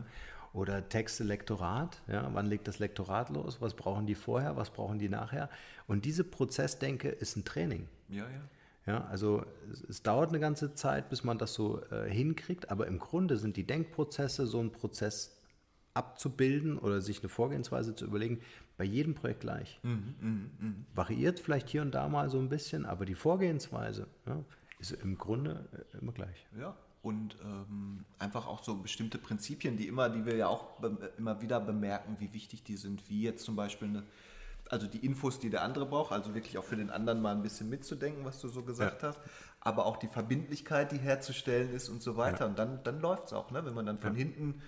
Oder 0.54 0.90
Texte 0.90 1.24
Lektorat, 1.24 2.02
ja, 2.08 2.28
wann 2.34 2.48
legt 2.48 2.68
das 2.68 2.80
Lektorat 2.80 3.30
los, 3.30 3.62
was 3.62 3.76
brauchen 3.76 4.08
die 4.08 4.16
vorher, 4.16 4.56
was 4.56 4.72
brauchen 4.72 4.98
die 4.98 5.10
nachher? 5.10 5.50
Und 5.88 6.06
diese 6.06 6.24
Prozessdenke 6.24 7.10
ist 7.10 7.36
ein 7.36 7.46
Training. 7.46 7.88
Ja, 8.10 8.24
ja. 8.24 8.42
Ja, 8.86 9.06
also 9.06 9.46
es, 9.72 9.84
es, 9.84 10.02
dauert 10.02 10.30
eine 10.30 10.40
ganze 10.40 10.74
Zeit, 10.74 11.10
bis 11.10 11.24
man 11.24 11.38
das 11.38 11.54
so 11.54 11.80
äh, 11.92 12.10
hinkriegt, 12.10 12.72
aber 12.72 12.88
im 12.88 12.98
Grunde 12.98 13.38
sind 13.38 13.56
die 13.56 13.68
Denkprozesse 13.68 14.48
so 14.48 14.60
ein 14.60 14.72
Prozess 14.72 15.40
abzubilden 15.94 16.80
oder 16.80 17.02
sich 17.02 17.20
eine 17.20 17.30
Vorgehensweise 17.30 17.94
zu 17.94 18.06
überlegen, 18.06 18.40
bei 18.78 18.86
jedem 18.86 19.14
Projekt 19.14 19.42
gleich. 19.42 19.80
Mhm, 19.84 20.16
mh, 20.20 20.50
mh. 20.60 20.74
Variiert 20.96 21.40
vielleicht 21.40 21.70
hier 21.70 21.82
und 21.82 21.92
da 21.92 22.08
mal 22.08 22.30
so 22.30 22.40
ein 22.40 22.50
bisschen, 22.50 22.86
aber 22.86 23.06
die 23.06 23.14
Vorgehensweise 23.14 24.08
ja, 24.26 24.44
ist 24.80 24.92
im 24.92 25.18
Grunde 25.18 25.68
äh, 25.94 25.98
immer 25.98 26.14
gleich. 26.14 26.48
Ja, 26.58 26.76
und 27.02 27.38
ähm, 27.44 28.04
einfach 28.18 28.48
auch 28.48 28.64
so 28.64 28.76
bestimmte 28.76 29.18
Prinzipien, 29.18 29.78
die 29.78 29.88
immer, 29.88 30.10
die 30.10 30.26
wir 30.26 30.36
ja 30.36 30.48
auch 30.48 30.66
immer 31.18 31.42
wieder 31.42 31.60
bemerken, 31.60 32.18
wie 32.20 32.34
wichtig 32.34 32.64
die 32.64 32.76
sind, 32.76 33.10
wie 33.10 33.22
jetzt 33.22 33.44
zum 33.44 33.56
Beispiel 33.56 33.88
eine 33.88 34.04
also 34.70 34.88
die 34.88 35.04
Infos, 35.04 35.40
die 35.40 35.50
der 35.50 35.64
andere 35.64 35.86
braucht, 35.86 36.12
also 36.12 36.36
wirklich 36.36 36.58
auch 36.58 36.64
für 36.64 36.76
den 36.76 36.90
anderen 36.90 37.22
mal 37.22 37.36
ein 37.36 37.42
bisschen 37.42 37.70
mitzudenken, 37.70 38.24
was 38.24 38.40
du 38.40 38.48
so 38.48 38.62
gesagt 38.62 39.02
ja. 39.02 39.10
hast, 39.10 39.20
aber 39.60 39.86
auch 39.86 39.98
die 39.98 40.08
Verbindlichkeit, 40.08 40.92
die 40.92 40.98
herzustellen 40.98 41.74
ist 41.74 41.90
und 41.90 42.02
so 42.02 42.18
weiter. 42.18 42.42
Ja. 42.42 42.46
Und 42.46 42.60
dann, 42.60 42.84
dann 42.84 43.02
läuft 43.02 43.28
es 43.28 43.34
auch, 43.34 43.52
ne? 43.52 43.66
wenn 43.66 43.74
man 43.74 43.86
dann 43.86 44.00
von 44.00 44.14
ja. 44.14 44.20
hinten 44.20 44.62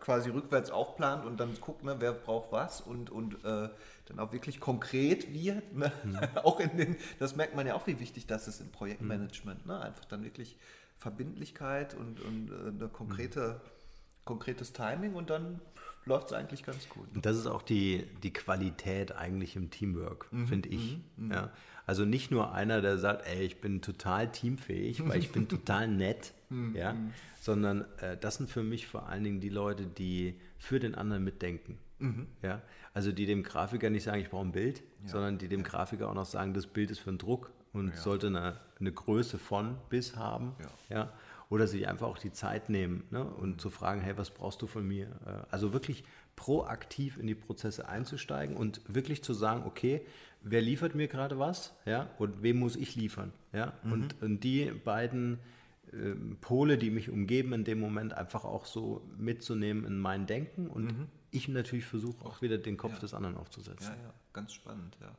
quasi 0.00 0.30
rückwärts 0.30 0.70
aufplant 0.70 1.24
und 1.24 1.40
dann 1.40 1.58
guckt, 1.60 1.82
ne, 1.82 1.96
wer 1.98 2.12
braucht 2.12 2.52
was 2.52 2.80
und, 2.80 3.10
und 3.10 3.44
äh, 3.44 3.68
dann 4.04 4.18
auch 4.18 4.32
wirklich 4.32 4.60
konkret 4.60 5.32
wird. 5.32 5.74
Ne? 5.74 5.90
Mhm. 6.04 6.18
auch 6.44 6.60
in 6.60 6.76
den, 6.76 6.96
das 7.18 7.34
merkt 7.34 7.56
man 7.56 7.66
ja 7.66 7.74
auch, 7.74 7.86
wie 7.86 7.98
wichtig 7.98 8.26
das 8.26 8.46
ist 8.46 8.60
im 8.60 8.70
Projektmanagement. 8.70 9.66
Ne? 9.66 9.80
Einfach 9.80 10.04
dann 10.04 10.22
wirklich 10.22 10.56
Verbindlichkeit 10.98 11.94
und, 11.94 12.20
und 12.20 12.50
äh, 12.50 12.68
eine 12.68 12.88
konkrete, 12.88 13.60
mhm. 13.62 14.24
konkretes 14.24 14.72
Timing 14.72 15.14
und 15.14 15.30
dann 15.30 15.60
läuft 16.06 16.28
es 16.28 16.32
eigentlich 16.32 16.62
ganz 16.62 16.88
gut. 16.88 17.06
Und 17.14 17.26
das 17.26 17.36
ist 17.36 17.46
auch 17.46 17.62
die, 17.62 18.06
die 18.22 18.32
Qualität 18.32 19.12
eigentlich 19.12 19.56
im 19.56 19.70
Teamwork, 19.70 20.32
mhm, 20.32 20.46
finde 20.46 20.68
ich. 20.68 20.98
Mhm, 21.16 21.26
mhm, 21.26 21.32
ja. 21.32 21.50
Also 21.84 22.04
nicht 22.04 22.30
nur 22.30 22.52
einer, 22.52 22.80
der 22.80 22.98
sagt, 22.98 23.26
ey, 23.26 23.44
ich 23.44 23.60
bin 23.60 23.82
total 23.82 24.30
teamfähig, 24.30 25.06
weil 25.06 25.18
ich 25.18 25.30
bin 25.30 25.48
total 25.48 25.86
nett, 25.88 26.32
mhm, 26.48 26.74
ja, 26.74 26.94
mhm. 26.94 27.12
sondern 27.40 27.84
äh, 27.98 28.16
das 28.16 28.36
sind 28.36 28.50
für 28.50 28.62
mich 28.62 28.86
vor 28.86 29.08
allen 29.08 29.22
Dingen 29.22 29.40
die 29.40 29.48
Leute, 29.48 29.86
die 29.86 30.40
für 30.58 30.80
den 30.80 30.94
anderen 30.94 31.22
mitdenken. 31.22 31.78
Mhm. 31.98 32.26
Ja? 32.42 32.62
Also 32.94 33.12
die 33.12 33.26
dem 33.26 33.42
Grafiker 33.42 33.90
nicht 33.90 34.04
sagen, 34.04 34.20
ich 34.20 34.30
brauche 34.30 34.46
ein 34.46 34.52
Bild, 34.52 34.82
ja. 35.02 35.10
sondern 35.10 35.38
die 35.38 35.48
dem 35.48 35.62
Grafiker 35.62 36.08
auch 36.08 36.14
noch 36.14 36.26
sagen, 36.26 36.54
das 36.54 36.66
Bild 36.66 36.90
ist 36.90 37.00
für 37.00 37.10
einen 37.10 37.18
Druck 37.18 37.52
und 37.76 37.90
ja. 37.90 37.96
sollte 37.96 38.28
eine, 38.28 38.56
eine 38.80 38.92
Größe 38.92 39.38
von 39.38 39.76
bis 39.88 40.16
haben. 40.16 40.56
Ja. 40.88 40.96
ja? 40.96 41.12
oder 41.48 41.66
sich 41.66 41.86
einfach 41.86 42.08
auch 42.08 42.18
die 42.18 42.32
Zeit 42.32 42.70
nehmen 42.70 43.04
ne? 43.10 43.24
und 43.24 43.60
zu 43.60 43.70
fragen, 43.70 44.00
hey, 44.00 44.16
was 44.16 44.30
brauchst 44.30 44.62
du 44.62 44.66
von 44.66 44.86
mir? 44.86 45.06
Äh, 45.26 45.46
also 45.50 45.72
wirklich 45.72 46.04
proaktiv 46.34 47.18
in 47.18 47.26
die 47.26 47.34
Prozesse 47.34 47.88
einzusteigen 47.88 48.56
und 48.56 48.80
wirklich 48.88 49.22
zu 49.22 49.32
sagen, 49.32 49.62
okay, 49.64 50.04
wer 50.42 50.60
liefert 50.60 50.94
mir 50.94 51.08
gerade 51.08 51.38
was, 51.38 51.74
ja, 51.84 52.10
und 52.18 52.42
wem 52.42 52.58
muss 52.58 52.76
ich 52.76 52.94
liefern, 52.96 53.32
ja, 53.52 53.72
mhm. 53.82 53.92
und, 53.92 54.22
und, 54.22 54.40
die 54.44 54.70
beiden 54.70 55.38
äh, 55.92 56.14
Pole, 56.40 56.78
die 56.78 56.90
mich 56.90 57.10
umgeben, 57.10 57.52
in 57.52 57.64
dem 57.64 57.80
Moment 57.80 58.12
einfach 58.12 58.44
auch 58.44 58.66
so 58.66 59.02
mitzunehmen 59.16 59.84
in 59.84 59.98
mein 59.98 60.26
Denken 60.26 60.66
und 60.66 60.84
mhm. 60.84 61.06
ich 61.30 61.48
natürlich 61.48 61.86
versuche 61.86 62.24
auch 62.24 62.42
wieder 62.42 62.58
den 62.58 62.76
Kopf 62.76 62.94
ja. 62.94 63.00
des 63.00 63.14
anderen 63.14 63.36
aufzusetzen. 63.36 63.94
Ja, 63.96 64.08
ja, 64.08 64.14
ganz 64.32 64.52
spannend, 64.52 64.96
ja. 65.00 65.12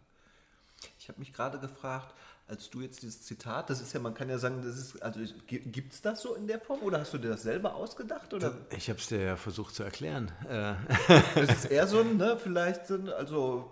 Ich 1.08 1.10
habe 1.10 1.20
mich 1.20 1.32
gerade 1.32 1.58
gefragt, 1.58 2.14
als 2.50 2.70
du 2.70 2.82
jetzt 2.82 3.02
dieses 3.02 3.22
Zitat, 3.22 3.70
das 3.70 3.80
ist 3.80 3.94
ja, 3.94 4.02
man 4.02 4.14
kann 4.14 4.28
ja 4.28 4.38
sagen, 4.40 4.62
das 4.62 4.78
ist, 4.78 5.02
also 5.02 5.22
gibt 5.48 5.94
es 5.94 6.02
das 6.02 6.22
so 6.22 6.36
in 6.36 6.48
der 6.48 6.60
Form 6.60 6.82
oder 6.82 7.00
hast 7.00 7.14
du 7.14 7.18
dir 7.18 7.30
das 7.30 7.44
selber 7.44 7.76
ausgedacht? 7.76 8.34
Oder? 8.34 8.54
Ich 8.76 8.90
habe 8.90 9.00
es 9.00 9.08
dir 9.08 9.22
ja 9.22 9.38
versucht 9.38 9.74
zu 9.74 9.84
erklären. 9.84 10.34
Äh. 10.50 10.74
Das 11.36 11.64
ist 11.64 11.72
eher 11.72 11.88
so 11.88 12.02
ein, 12.02 12.18
ne, 12.18 12.38
vielleicht 12.38 12.88
so 12.88 12.96
ein, 12.96 13.08
also, 13.08 13.72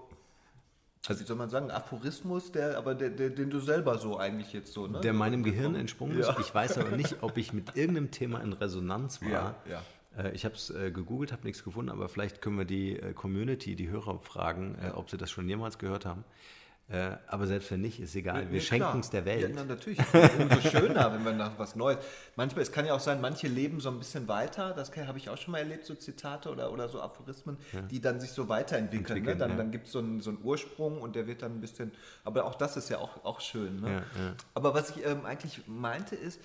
also 1.05 1.21
wie 1.21 1.25
soll 1.25 1.35
man 1.35 1.49
sagen, 1.49 1.71
Aphorismus, 1.71 2.53
der, 2.53 2.77
aber 2.77 2.95
der, 2.95 3.09
der, 3.09 3.31
den 3.31 3.49
du 3.49 3.59
selber 3.59 3.97
so 3.97 4.17
eigentlich 4.17 4.53
jetzt 4.53 4.71
so, 4.71 4.87
ne? 4.87 5.01
Der 5.01 5.11
meinem 5.11 5.43
Gehirn 5.43 5.75
entsprungen 5.75 6.17
ist. 6.17 6.29
Ja. 6.29 6.37
Ich 6.39 6.55
weiß 6.55 6.77
aber 6.77 6.95
nicht, 6.95 7.17
ob 7.19 7.35
ich 7.35 7.51
mit 7.51 7.75
irgendeinem 7.75 8.11
Thema 8.11 8.39
in 8.39 8.53
Resonanz 8.53 9.21
war. 9.21 9.29
Ja, 9.29 9.55
ja. 10.15 10.23
Äh, 10.23 10.31
ich 10.31 10.45
habe 10.45 10.55
es 10.55 10.69
äh, 10.69 10.89
gegoogelt, 10.89 11.33
habe 11.33 11.43
nichts 11.43 11.65
gefunden, 11.65 11.91
aber 11.91 12.07
vielleicht 12.07 12.41
können 12.41 12.57
wir 12.57 12.63
die 12.63 12.97
Community, 13.13 13.75
die 13.75 13.89
Hörer 13.89 14.19
fragen, 14.19 14.77
ob 14.95 15.09
sie 15.09 15.17
das 15.17 15.29
schon 15.29 15.49
jemals 15.49 15.79
gehört 15.79 16.05
haben. 16.05 16.23
Äh, 16.87 17.17
aber 17.27 17.47
selbst 17.47 17.71
wenn 17.71 17.81
nicht, 17.81 17.99
ist 17.99 18.15
egal. 18.15 18.43
Wir 18.51 18.59
nee, 18.59 18.59
schenken 18.59 18.99
es 18.99 19.09
der 19.09 19.25
Welt. 19.25 19.41
Ja, 19.41 19.49
na, 19.55 19.63
natürlich. 19.63 19.99
Umso 20.39 20.69
schöner, 20.69 21.11
wenn 21.11 21.23
man 21.23 21.35
nach 21.35 21.57
was 21.57 21.75
Neues. 21.75 21.97
Manchmal, 22.35 22.61
es 22.61 22.71
kann 22.71 22.85
ja 22.85 22.93
auch 22.93 22.99
sein, 22.99 23.21
manche 23.21 23.47
leben 23.47 23.79
so 23.79 23.89
ein 23.89 23.97
bisschen 23.97 24.27
weiter. 24.27 24.71
Das 24.73 24.95
habe 24.95 25.17
ich 25.17 25.29
auch 25.29 25.37
schon 25.37 25.53
mal 25.53 25.59
erlebt, 25.59 25.85
so 25.85 25.95
Zitate 25.95 26.51
oder, 26.51 26.71
oder 26.71 26.87
so 26.87 27.01
Aphorismen, 27.01 27.57
ja. 27.73 27.81
die 27.81 28.01
dann 28.01 28.19
sich 28.19 28.31
so 28.31 28.49
weiterentwickeln. 28.49 29.23
Ne? 29.23 29.35
Dann, 29.35 29.51
ja. 29.51 29.55
dann 29.57 29.71
gibt 29.71 29.87
es 29.87 29.93
so 29.93 29.99
einen, 29.99 30.21
so 30.21 30.29
einen 30.29 30.39
Ursprung 30.43 31.01
und 31.01 31.15
der 31.15 31.25
wird 31.25 31.41
dann 31.41 31.53
ein 31.53 31.61
bisschen. 31.61 31.91
Aber 32.23 32.45
auch 32.45 32.55
das 32.55 32.77
ist 32.77 32.89
ja 32.89 32.99
auch, 32.99 33.25
auch 33.25 33.41
schön. 33.41 33.81
Ne? 33.81 34.03
Aber 34.53 34.75
was 34.75 34.91
ich 34.91 35.03
ähm, 35.03 35.25
eigentlich 35.25 35.67
meinte 35.67 36.15
ist, 36.15 36.39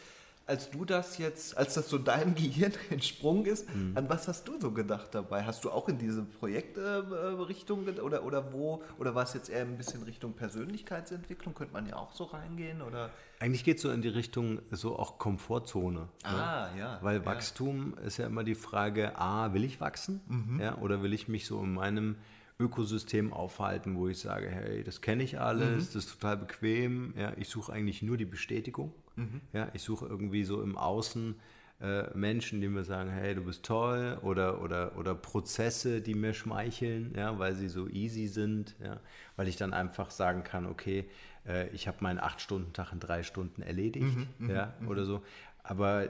als 0.50 0.69
du 0.69 0.85
das 0.85 1.16
jetzt, 1.19 1.57
als 1.57 1.75
das 1.75 1.88
so 1.88 1.97
deinem 1.97 2.35
Gehirn 2.40 2.73
entsprungen 2.90 3.47
ist, 3.47 3.73
mhm. 3.75 3.92
an 3.97 4.09
was 4.09 4.28
hast 4.28 4.49
du 4.49 4.61
so 4.61 4.73
gedacht 4.73 5.14
dabei? 5.14 5.45
Hast 5.45 5.64
du 5.64 5.71
auch 5.71 5.88
in 5.88 5.97
diese 5.97 6.23
Projektrichtung 6.23 7.87
äh, 7.87 8.00
oder, 8.00 8.25
oder 8.25 8.52
wo, 8.52 8.83
oder 8.99 9.14
war 9.14 9.23
es 9.23 9.33
jetzt 9.33 9.49
eher 9.49 9.62
ein 9.62 9.78
bisschen 9.78 10.02
Richtung 10.02 10.33
Persönlichkeitsentwicklung? 10.35 11.54
Könnte 11.54 11.73
man 11.73 11.87
ja 11.87 11.97
auch 11.97 12.12
so 12.12 12.25
reingehen? 12.25 12.83
Oder? 12.83 13.11
Eigentlich 13.38 13.64
geht 13.64 13.76
es 13.76 13.83
so 13.83 13.90
in 13.90 14.02
die 14.02 14.09
Richtung 14.09 14.61
so 14.73 14.99
auch 14.99 15.19
Komfortzone. 15.19 16.00
Ne? 16.00 16.09
Ah, 16.25 16.71
ne? 16.75 16.80
ja. 16.80 16.99
Weil 17.00 17.25
Wachstum 17.25 17.97
ist 18.04 18.19
ja 18.19 18.26
immer 18.26 18.42
die 18.42 18.57
Frage, 18.57 19.19
A, 19.19 19.54
will 19.54 19.64
ich 19.64 19.80
wachsen? 19.80 20.21
Mhm. 20.26 20.61
Ja, 20.61 20.78
oder 20.78 21.02
will 21.02 21.12
ich 21.12 21.28
mich 21.28 21.47
so 21.47 21.62
in 21.62 21.75
meinem 21.75 22.16
Ökosystem 22.59 23.33
aufhalten, 23.33 23.97
wo 23.97 24.09
ich 24.09 24.19
sage, 24.19 24.49
hey, 24.50 24.85
das 24.85 25.00
kenne 25.00 25.23
ich 25.23 25.40
alles, 25.40 25.71
mhm. 25.71 25.76
das 25.76 25.95
ist 25.95 26.11
total 26.11 26.37
bequem. 26.37 27.14
Ja, 27.16 27.33
ich 27.37 27.49
suche 27.49 27.73
eigentlich 27.73 28.02
nur 28.02 28.16
die 28.16 28.26
Bestätigung. 28.26 28.92
Mhm. 29.17 29.40
Ja, 29.52 29.69
ich 29.73 29.83
suche 29.83 30.07
irgendwie 30.07 30.45
so 30.45 30.62
im 30.62 30.76
Außen 30.76 31.35
äh, 31.81 32.17
Menschen, 32.17 32.61
die 32.61 32.69
mir 32.69 32.85
sagen, 32.85 33.11
hey, 33.11 33.35
du 33.35 33.43
bist 33.43 33.64
toll, 33.64 34.19
oder, 34.23 34.62
oder, 34.62 34.97
oder 34.97 35.14
Prozesse, 35.14 36.02
die 36.02 36.14
mir 36.14 36.35
schmeicheln, 36.35 37.14
ja, 37.17 37.38
weil 37.38 37.55
sie 37.55 37.69
so 37.69 37.88
easy 37.88 38.26
sind, 38.26 38.76
ja, 38.85 39.00
weil 39.37 39.49
ich 39.49 39.57
dann 39.57 39.73
einfach 39.73 40.11
sagen 40.11 40.45
kann, 40.45 40.67
okay, 40.67 41.07
äh, 41.47 41.69
ich 41.69 41.88
habe 41.88 41.99
meinen 42.00 42.19
acht 42.19 42.40
Stunden 42.40 42.73
Tag 42.73 42.93
in 42.93 43.00
drei 43.00 43.23
Stunden 43.23 43.62
erledigt, 43.62 44.14
mhm, 44.14 44.26
mhm 44.38 44.50
ja, 44.50 44.75
mhm. 44.81 44.88
oder 44.88 45.05
so. 45.05 45.23
Aber 45.62 46.09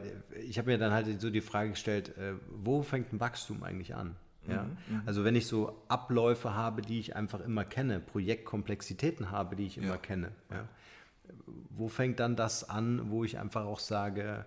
ich 0.48 0.58
habe 0.58 0.70
mir 0.70 0.78
dann 0.78 0.92
halt 0.92 1.20
so 1.20 1.30
die 1.30 1.40
Frage 1.40 1.70
gestellt, 1.70 2.16
äh, 2.16 2.34
wo 2.50 2.82
fängt 2.82 3.12
ein 3.12 3.20
Wachstum 3.20 3.62
eigentlich 3.62 3.94
an? 3.94 4.16
Ja? 4.48 4.64
Mhm, 4.64 4.70
mhm. 4.88 5.02
Also 5.06 5.24
wenn 5.24 5.36
ich 5.36 5.46
so 5.46 5.82
Abläufe 5.88 6.54
habe, 6.54 6.82
die 6.82 6.98
ich 6.98 7.14
einfach 7.14 7.40
immer 7.40 7.64
kenne, 7.64 8.00
Projektkomplexitäten 8.00 9.30
habe, 9.30 9.56
die 9.56 9.66
ich 9.66 9.78
immer 9.78 9.88
ja. 9.88 9.96
kenne, 9.98 10.32
ja? 10.50 10.68
Wo 11.70 11.88
fängt 11.88 12.20
dann 12.20 12.36
das 12.36 12.68
an, 12.68 13.10
wo 13.10 13.24
ich 13.24 13.38
einfach 13.38 13.64
auch 13.64 13.78
sage, 13.78 14.46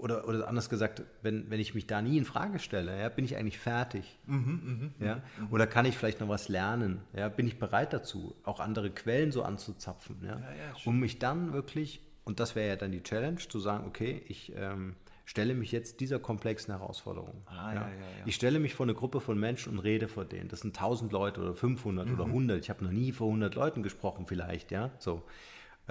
oder, 0.00 0.26
oder 0.26 0.48
anders 0.48 0.68
gesagt, 0.68 1.02
wenn, 1.22 1.50
wenn 1.50 1.60
ich 1.60 1.74
mich 1.74 1.86
da 1.86 2.00
nie 2.02 2.16
in 2.16 2.24
Frage 2.24 2.58
stelle, 2.58 2.98
ja, 2.98 3.08
bin 3.08 3.24
ich 3.24 3.36
eigentlich 3.36 3.58
fertig? 3.58 4.18
Mhm, 4.26 4.92
mh, 4.98 5.06
ja? 5.06 5.16
Mh. 5.16 5.48
Oder 5.50 5.66
kann 5.66 5.84
ich 5.84 5.96
vielleicht 5.96 6.20
noch 6.20 6.28
was 6.28 6.48
lernen? 6.48 7.02
Ja? 7.14 7.28
Bin 7.28 7.46
ich 7.46 7.58
bereit 7.58 7.92
dazu, 7.92 8.34
auch 8.44 8.60
andere 8.60 8.90
Quellen 8.90 9.30
so 9.30 9.42
anzuzapfen? 9.42 10.16
Ja? 10.22 10.38
ja, 10.38 10.46
um 10.84 10.98
mich 10.98 11.18
dann 11.18 11.52
wirklich, 11.52 12.00
und 12.24 12.40
das 12.40 12.56
wäre 12.56 12.68
ja 12.68 12.76
dann 12.76 12.92
die 12.92 13.02
Challenge, 13.02 13.36
zu 13.36 13.60
sagen, 13.60 13.86
okay, 13.86 14.22
ich 14.26 14.52
ähm, 14.56 14.96
stelle 15.26 15.54
mich 15.54 15.70
jetzt 15.70 16.00
dieser 16.00 16.18
komplexen 16.18 16.76
Herausforderung. 16.76 17.42
Ah, 17.46 17.72
ja. 17.72 17.74
Ja, 17.74 17.88
ja, 17.88 18.26
ich 18.26 18.34
stelle 18.34 18.58
mich 18.58 18.74
vor 18.74 18.86
eine 18.86 18.94
Gruppe 18.94 19.20
von 19.20 19.38
Menschen 19.38 19.72
und 19.72 19.78
rede 19.80 20.08
vor 20.08 20.24
denen. 20.24 20.48
Das 20.48 20.60
sind 20.60 20.76
1000 20.76 21.12
Leute 21.12 21.40
oder 21.40 21.54
500 21.54 22.08
mhm. 22.08 22.14
oder 22.14 22.24
100. 22.24 22.60
Ich 22.60 22.70
habe 22.70 22.84
noch 22.84 22.90
nie 22.90 23.12
vor 23.12 23.28
100 23.28 23.54
Leuten 23.54 23.82
gesprochen 23.82 24.26
vielleicht, 24.26 24.70
ja, 24.70 24.90
so. 24.98 25.22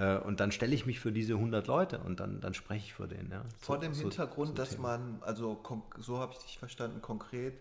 Äh, 0.00 0.18
und 0.18 0.40
dann 0.40 0.50
stelle 0.50 0.74
ich 0.74 0.86
mich 0.86 0.98
für 0.98 1.12
diese 1.12 1.34
100 1.34 1.66
Leute 1.66 1.98
und 1.98 2.20
dann, 2.20 2.40
dann 2.40 2.54
spreche 2.54 2.86
ich 2.86 2.94
vor 2.94 3.06
denen. 3.06 3.30
Ja. 3.30 3.44
Vor 3.58 3.78
dem 3.78 3.92
so, 3.92 4.02
Hintergrund, 4.02 4.48
so 4.48 4.54
dass 4.54 4.70
Thema. 4.70 4.98
man, 4.98 5.22
also 5.22 5.60
so 5.98 6.18
habe 6.18 6.32
ich 6.32 6.38
dich 6.38 6.58
verstanden, 6.58 7.02
konkret, 7.02 7.54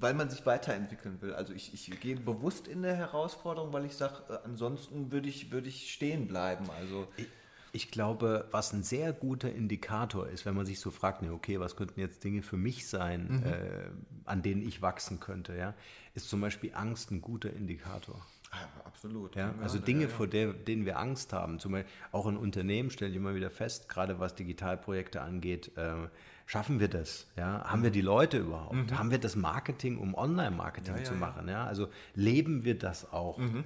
weil 0.00 0.14
man 0.14 0.28
sich 0.28 0.44
weiterentwickeln 0.46 1.22
will. 1.22 1.32
Also 1.32 1.52
ich, 1.52 1.72
ich 1.72 2.00
gehe 2.00 2.16
bewusst 2.16 2.66
in 2.66 2.82
der 2.82 2.96
Herausforderung, 2.96 3.72
weil 3.72 3.84
ich 3.84 3.94
sage, 3.94 4.14
äh, 4.28 4.38
ansonsten 4.44 5.12
würde 5.12 5.28
ich, 5.28 5.52
würd 5.52 5.68
ich 5.68 5.92
stehen 5.92 6.26
bleiben. 6.26 6.68
Also 6.76 7.06
ich, 7.16 7.28
ich 7.70 7.90
glaube, 7.92 8.48
was 8.50 8.72
ein 8.72 8.82
sehr 8.82 9.12
guter 9.12 9.52
Indikator 9.52 10.26
ist, 10.26 10.46
wenn 10.46 10.56
man 10.56 10.66
sich 10.66 10.80
so 10.80 10.90
fragt, 10.90 11.22
ne, 11.22 11.32
okay, 11.32 11.60
was 11.60 11.76
könnten 11.76 12.00
jetzt 12.00 12.24
Dinge 12.24 12.42
für 12.42 12.56
mich 12.56 12.88
sein, 12.88 13.28
mhm. 13.28 13.42
äh, 13.46 13.90
an 14.24 14.42
denen 14.42 14.66
ich 14.66 14.82
wachsen 14.82 15.20
könnte, 15.20 15.54
ja, 15.54 15.74
ist 16.14 16.28
zum 16.28 16.40
Beispiel 16.40 16.72
Angst 16.74 17.12
ein 17.12 17.20
guter 17.20 17.52
Indikator. 17.52 18.20
absolut. 18.84 19.36
Ja, 19.36 19.54
also 19.62 19.78
Dinge, 19.78 20.02
ja, 20.02 20.08
ja. 20.08 20.14
vor 20.14 20.26
der, 20.26 20.52
denen 20.52 20.86
wir 20.86 20.98
Angst 20.98 21.32
haben. 21.32 21.58
Zum 21.58 21.72
Beispiel 21.72 21.92
auch 22.12 22.26
in 22.26 22.36
Unternehmen 22.36 22.90
stelle 22.90 23.10
ich 23.10 23.16
immer 23.16 23.34
wieder 23.34 23.50
fest, 23.50 23.88
gerade 23.88 24.18
was 24.18 24.34
Digitalprojekte 24.34 25.20
angeht, 25.20 25.76
äh, 25.76 26.08
schaffen 26.46 26.80
wir 26.80 26.88
das? 26.88 27.26
Ja? 27.36 27.64
Haben 27.64 27.82
wir 27.82 27.90
die 27.90 28.00
Leute 28.00 28.38
überhaupt? 28.38 28.74
Mhm. 28.74 28.98
Haben 28.98 29.10
wir 29.10 29.18
das 29.18 29.36
Marketing, 29.36 29.98
um 29.98 30.14
Online-Marketing 30.14 31.04
zu 31.04 31.14
machen? 31.14 31.48
Ja. 31.48 31.64
Also 31.66 31.88
leben 32.14 32.64
wir 32.64 32.78
das 32.78 33.12
auch 33.12 33.38
mhm. 33.38 33.64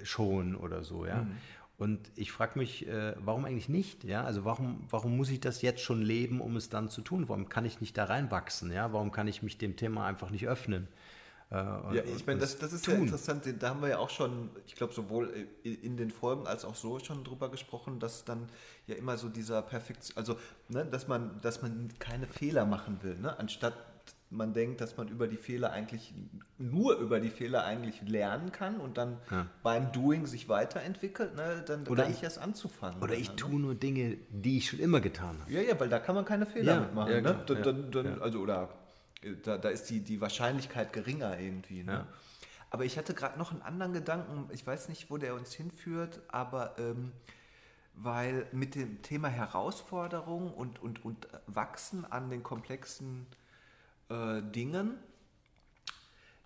äh, 0.00 0.04
schon 0.04 0.56
oder 0.56 0.82
so? 0.82 1.06
Ja. 1.06 1.22
Mhm. 1.22 1.36
Und 1.78 2.10
ich 2.14 2.30
frage 2.30 2.58
mich, 2.58 2.86
äh, 2.88 3.14
warum 3.18 3.46
eigentlich 3.46 3.70
nicht? 3.70 4.04
Ja? 4.04 4.24
Also 4.24 4.44
warum, 4.44 4.84
warum 4.90 5.16
muss 5.16 5.30
ich 5.30 5.40
das 5.40 5.62
jetzt 5.62 5.80
schon 5.80 6.02
leben, 6.02 6.40
um 6.40 6.56
es 6.56 6.68
dann 6.68 6.90
zu 6.90 7.00
tun? 7.00 7.28
Warum 7.28 7.48
kann 7.48 7.64
ich 7.64 7.80
nicht 7.80 7.96
da 7.96 8.04
reinwachsen? 8.04 8.70
Ja? 8.70 8.92
Warum 8.92 9.12
kann 9.12 9.28
ich 9.28 9.42
mich 9.42 9.56
dem 9.56 9.76
Thema 9.76 10.06
einfach 10.06 10.30
nicht 10.30 10.46
öffnen? 10.46 10.88
Äh, 11.50 11.56
ja, 11.56 12.02
ich 12.16 12.26
meine, 12.26 12.38
das, 12.38 12.58
das 12.58 12.72
ist 12.72 12.84
tun. 12.84 12.94
ja 12.94 13.00
interessant, 13.00 13.44
da 13.58 13.70
haben 13.70 13.82
wir 13.82 13.88
ja 13.88 13.98
auch 13.98 14.10
schon, 14.10 14.50
ich 14.66 14.76
glaube, 14.76 14.92
sowohl 14.92 15.48
in 15.64 15.96
den 15.96 16.10
Folgen 16.10 16.46
als 16.46 16.64
auch 16.64 16.76
so 16.76 17.00
schon 17.00 17.24
drüber 17.24 17.50
gesprochen, 17.50 17.98
dass 17.98 18.24
dann 18.24 18.48
ja 18.86 18.94
immer 18.94 19.16
so 19.16 19.28
dieser 19.28 19.60
Perfektion, 19.62 20.16
also 20.16 20.36
ne, 20.68 20.86
dass 20.86 21.08
man, 21.08 21.40
dass 21.42 21.60
man 21.60 21.88
keine 21.98 22.28
Fehler 22.28 22.66
machen 22.66 22.98
will, 23.02 23.18
ne? 23.18 23.36
anstatt 23.38 23.74
man 24.32 24.54
denkt, 24.54 24.80
dass 24.80 24.96
man 24.96 25.08
über 25.08 25.26
die 25.26 25.36
Fehler 25.36 25.72
eigentlich 25.72 26.14
nur 26.56 26.96
über 26.98 27.18
die 27.18 27.30
Fehler 27.30 27.64
eigentlich 27.64 28.00
lernen 28.02 28.52
kann 28.52 28.76
und 28.76 28.96
dann 28.96 29.18
ja. 29.28 29.46
beim 29.64 29.90
Doing 29.90 30.26
sich 30.26 30.48
weiterentwickelt, 30.48 31.34
ne, 31.34 31.64
dann 31.66 31.84
oder 31.88 32.08
ich 32.08 32.22
erst 32.22 32.38
anzufangen. 32.38 33.02
Oder 33.02 33.14
ich 33.14 33.30
ne? 33.30 33.36
tue 33.36 33.58
nur 33.58 33.74
Dinge, 33.74 34.18
die 34.30 34.58
ich 34.58 34.68
schon 34.68 34.78
immer 34.78 35.00
getan 35.00 35.36
habe. 35.40 35.52
Ja, 35.52 35.62
ja, 35.62 35.80
weil 35.80 35.88
da 35.88 35.98
kann 35.98 36.14
man 36.14 36.24
keine 36.24 36.46
Fehler 36.46 36.74
ja, 36.74 36.80
mitmachen. 36.80 37.12
Ja, 37.12 37.20
ne? 37.20 37.42
dann, 37.44 37.62
dann, 37.62 37.90
dann, 37.90 38.22
also 38.22 38.38
oder 38.38 38.68
da, 39.42 39.58
da 39.58 39.68
ist 39.68 39.90
die, 39.90 40.00
die 40.00 40.20
Wahrscheinlichkeit 40.20 40.92
geringer 40.92 41.38
irgendwie. 41.38 41.82
Ne? 41.82 41.92
Ja. 41.92 42.06
Aber 42.70 42.84
ich 42.84 42.96
hatte 42.96 43.14
gerade 43.14 43.38
noch 43.38 43.50
einen 43.50 43.62
anderen 43.62 43.92
Gedanken, 43.92 44.48
ich 44.52 44.66
weiß 44.66 44.88
nicht, 44.88 45.10
wo 45.10 45.18
der 45.18 45.34
uns 45.34 45.52
hinführt, 45.52 46.20
aber 46.28 46.78
ähm, 46.78 47.12
weil 47.94 48.46
mit 48.52 48.74
dem 48.74 49.02
Thema 49.02 49.28
Herausforderung 49.28 50.54
und, 50.54 50.80
und, 50.80 51.04
und 51.04 51.28
Wachsen 51.46 52.04
an 52.04 52.30
den 52.30 52.42
komplexen 52.42 53.26
äh, 54.08 54.40
Dingen, 54.42 54.94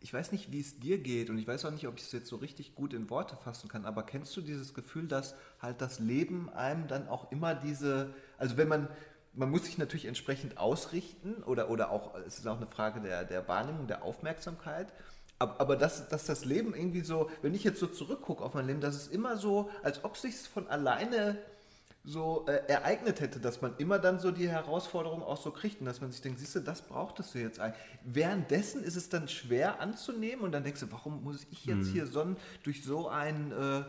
ich 0.00 0.12
weiß 0.12 0.32
nicht, 0.32 0.52
wie 0.52 0.60
es 0.60 0.80
dir 0.80 0.98
geht 0.98 1.30
und 1.30 1.38
ich 1.38 1.46
weiß 1.46 1.64
auch 1.64 1.70
nicht, 1.70 1.88
ob 1.88 1.96
ich 1.96 2.02
es 2.02 2.12
jetzt 2.12 2.28
so 2.28 2.36
richtig 2.36 2.74
gut 2.74 2.92
in 2.92 3.08
Worte 3.08 3.36
fassen 3.36 3.68
kann, 3.68 3.86
aber 3.86 4.02
kennst 4.02 4.36
du 4.36 4.42
dieses 4.42 4.74
Gefühl, 4.74 5.08
dass 5.08 5.34
halt 5.62 5.80
das 5.80 5.98
Leben 5.98 6.50
einem 6.50 6.88
dann 6.88 7.08
auch 7.08 7.32
immer 7.32 7.54
diese, 7.54 8.12
also 8.36 8.58
wenn 8.58 8.68
man, 8.68 8.88
man 9.36 9.50
muss 9.50 9.64
sich 9.64 9.78
natürlich 9.78 10.06
entsprechend 10.06 10.58
ausrichten 10.58 11.42
oder, 11.44 11.70
oder 11.70 11.90
auch, 11.90 12.14
es 12.26 12.38
ist 12.38 12.46
auch 12.46 12.56
eine 12.56 12.66
Frage 12.66 13.00
der, 13.00 13.24
der 13.24 13.46
Wahrnehmung, 13.48 13.86
der 13.86 14.04
Aufmerksamkeit. 14.04 14.92
Aber, 15.38 15.60
aber 15.60 15.76
dass, 15.76 16.08
dass 16.08 16.24
das 16.24 16.44
Leben 16.44 16.74
irgendwie 16.74 17.00
so, 17.00 17.30
wenn 17.42 17.54
ich 17.54 17.64
jetzt 17.64 17.80
so 17.80 17.86
zurückgucke 17.86 18.42
auf 18.44 18.54
mein 18.54 18.66
Leben, 18.66 18.80
dass 18.80 18.94
es 18.94 19.08
immer 19.08 19.36
so, 19.36 19.70
als 19.82 20.04
ob 20.04 20.16
sich 20.16 20.36
von 20.36 20.68
alleine 20.68 21.38
so 22.04 22.44
äh, 22.46 22.60
ereignet 22.68 23.20
hätte, 23.20 23.40
dass 23.40 23.62
man 23.62 23.74
immer 23.78 23.98
dann 23.98 24.18
so 24.18 24.30
die 24.30 24.48
Herausforderung 24.48 25.22
auch 25.22 25.40
so 25.40 25.50
kriegt 25.50 25.80
und 25.80 25.86
dass 25.86 26.02
man 26.02 26.12
sich 26.12 26.20
denkt, 26.20 26.38
siehst 26.38 26.54
du, 26.54 26.60
das 26.60 26.82
brauchtest 26.82 27.34
du 27.34 27.38
jetzt 27.38 27.58
eigentlich. 27.60 27.80
Währenddessen 28.04 28.84
ist 28.84 28.96
es 28.96 29.08
dann 29.08 29.26
schwer 29.26 29.80
anzunehmen 29.80 30.44
und 30.44 30.52
dann 30.52 30.64
denkst 30.64 30.80
du, 30.80 30.92
warum 30.92 31.24
muss 31.24 31.46
ich 31.50 31.64
jetzt 31.64 31.88
mhm. 31.88 31.92
hier 31.92 32.06
so, 32.06 32.36
durch 32.62 32.84
so 32.84 33.08
ein 33.08 33.52
äh, 33.52 33.84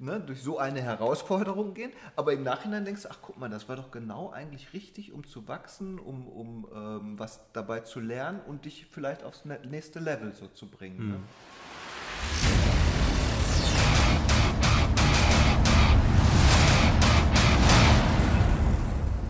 ne, 0.00 0.20
durch 0.20 0.42
so 0.42 0.58
eine 0.58 0.82
Herausforderung 0.82 1.74
gehen. 1.74 1.92
Aber 2.16 2.32
im 2.32 2.42
Nachhinein 2.42 2.84
denkst 2.84 3.02
du, 3.02 3.10
ach 3.10 3.18
guck 3.22 3.38
mal, 3.38 3.48
das 3.48 3.68
war 3.68 3.76
doch 3.76 3.90
genau 3.90 4.30
eigentlich 4.30 4.72
richtig, 4.72 5.12
um 5.12 5.24
zu 5.26 5.46
wachsen, 5.46 5.98
um, 5.98 6.26
um 6.26 6.66
ähm, 6.74 7.18
was 7.18 7.52
dabei 7.52 7.80
zu 7.80 8.00
lernen 8.00 8.40
und 8.46 8.64
dich 8.64 8.86
vielleicht 8.90 9.22
aufs 9.24 9.44
nächste 9.44 10.00
Level 10.00 10.32
so 10.32 10.48
zu 10.48 10.66
bringen. 10.66 10.98
Mhm. 10.98 11.10
Ne? 11.10 12.59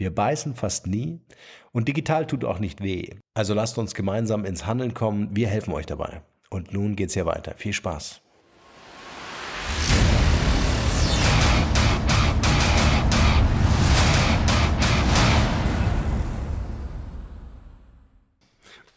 Wir 0.00 0.14
beißen 0.14 0.54
fast 0.54 0.86
nie 0.86 1.20
und 1.72 1.86
digital 1.86 2.26
tut 2.26 2.46
auch 2.46 2.58
nicht 2.58 2.82
weh. 2.82 3.16
Also 3.34 3.52
lasst 3.52 3.76
uns 3.76 3.94
gemeinsam 3.94 4.46
ins 4.46 4.64
Handeln 4.64 4.94
kommen. 4.94 5.36
Wir 5.36 5.46
helfen 5.46 5.74
euch 5.74 5.84
dabei. 5.84 6.22
Und 6.48 6.72
nun 6.72 6.96
geht's 6.96 7.12
hier 7.12 7.26
weiter. 7.26 7.52
Viel 7.58 7.74
Spaß. 7.74 8.22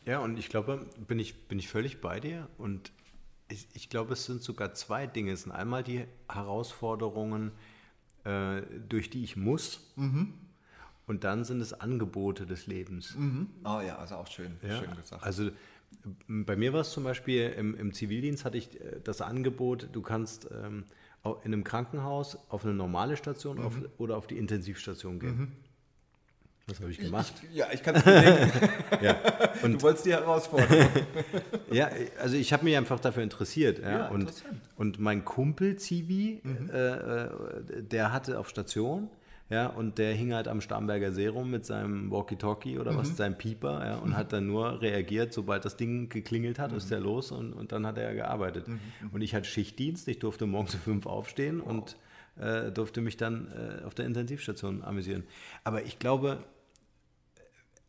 Ja, 0.05 0.19
und 0.19 0.39
ich 0.39 0.47
glaube, 0.47 0.85
bin 1.05 1.19
ich, 1.19 1.49
bin 1.49 1.59
ich 1.59 1.67
völlig 1.67 1.99
bei 1.99 2.21
dir. 2.21 2.47
Und 2.57 2.93
ich, 3.49 3.67
ich 3.73 3.89
glaube, 3.89 4.13
es 4.13 4.23
sind 4.23 4.41
sogar 4.41 4.73
zwei 4.73 5.05
Dinge. 5.05 5.33
Es 5.33 5.41
sind 5.41 5.51
einmal 5.51 5.83
die 5.83 6.05
Herausforderungen, 6.31 7.51
äh, 8.23 8.61
durch 8.87 9.09
die 9.09 9.25
ich 9.25 9.35
muss. 9.35 9.91
Mhm. 9.97 10.35
Und 11.05 11.23
dann 11.23 11.43
sind 11.43 11.61
es 11.61 11.73
Angebote 11.73 12.45
des 12.45 12.67
Lebens. 12.67 13.15
Mhm. 13.15 13.49
Oh 13.65 13.81
ja, 13.85 13.97
also 13.97 14.15
auch 14.15 14.27
schön, 14.27 14.57
ja, 14.61 14.79
schön 14.79 14.95
gesagt. 14.95 15.23
Also 15.23 15.51
bei 16.27 16.55
mir 16.55 16.73
war 16.73 16.81
es 16.81 16.91
zum 16.91 17.03
Beispiel 17.03 17.49
im, 17.57 17.75
im, 17.75 17.93
Zivildienst 17.93 18.45
hatte 18.45 18.57
ich 18.57 18.79
äh, 18.79 18.99
das 19.03 19.21
Angebot, 19.21 19.89
du 19.91 20.01
kannst 20.01 20.49
ähm, 20.51 20.85
in 21.23 21.53
einem 21.53 21.63
Krankenhaus 21.63 22.37
auf 22.49 22.65
eine 22.65 22.73
normale 22.73 23.17
Station 23.17 23.57
mhm. 23.57 23.65
auf, 23.65 23.77
oder 23.97 24.17
auf 24.17 24.27
die 24.27 24.37
Intensivstation 24.37 25.19
gehen. 25.19 25.37
Mhm. 25.37 25.51
Das 26.67 26.79
habe 26.79 26.91
ich 26.91 26.97
gemacht. 26.97 27.33
Ich, 27.51 27.57
ja, 27.57 27.67
ich 27.73 27.83
kann 27.83 27.95
es 27.95 28.05
mir 28.05 28.49
ja. 29.01 29.17
Und, 29.63 29.73
du 29.73 29.81
wolltest 29.81 30.05
die 30.05 30.13
Herausforderung. 30.13 30.87
ja, 31.71 31.89
also 32.21 32.37
ich 32.37 32.53
habe 32.53 32.63
mich 32.63 32.77
einfach 32.77 33.01
dafür 33.01 33.21
interessiert. 33.21 33.79
Ja, 33.79 33.89
ja 33.89 34.07
und, 34.07 34.31
und 34.77 34.97
mein 34.97 35.25
Kumpel 35.25 35.75
Zivi, 35.75 36.39
mhm. 36.41 36.69
äh, 36.69 36.77
äh 36.77 37.83
der 37.83 38.13
hatte 38.13 38.39
auf 38.39 38.47
Station 38.47 39.09
ja, 39.53 39.67
und 39.67 39.99
der 39.99 40.15
hing 40.15 40.33
halt 40.33 40.47
am 40.47 40.61
Starnberger 40.61 41.11
Serum 41.11 41.51
mit 41.51 41.63
seinem 41.63 42.09
Walkie-Talkie 42.09 42.79
oder 42.79 42.93
mhm. 42.93 42.97
was, 42.97 43.15
seinem 43.15 43.37
Pieper, 43.37 43.85
ja, 43.85 43.97
und 43.97 44.09
mhm. 44.09 44.17
hat 44.17 44.33
dann 44.33 44.47
nur 44.47 44.81
reagiert, 44.81 45.31
sobald 45.31 45.63
das 45.63 45.77
Ding 45.77 46.09
geklingelt 46.09 46.57
hat, 46.57 46.71
mhm. 46.71 46.77
ist 46.77 46.91
er 46.91 46.99
los 46.99 47.31
und, 47.31 47.53
und 47.53 47.71
dann 47.71 47.85
hat 47.85 47.99
er 47.99 48.15
gearbeitet. 48.15 48.67
Mhm. 48.67 48.79
Und 49.11 49.21
ich 49.21 49.35
hatte 49.35 49.45
Schichtdienst, 49.45 50.07
ich 50.07 50.17
durfte 50.17 50.47
morgens 50.47 50.73
um 50.73 50.81
fünf 50.81 51.05
aufstehen 51.05 51.61
wow. 51.63 51.69
und 51.69 51.97
äh, 52.43 52.71
durfte 52.71 53.01
mich 53.01 53.15
dann 53.15 53.47
äh, 53.51 53.85
auf 53.85 53.93
der 53.93 54.05
Intensivstation 54.07 54.83
amüsieren. 54.83 55.23
Aber 55.63 55.83
ich 55.83 55.99
glaube, 55.99 56.43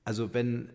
also 0.05 0.35
wenn, 0.35 0.69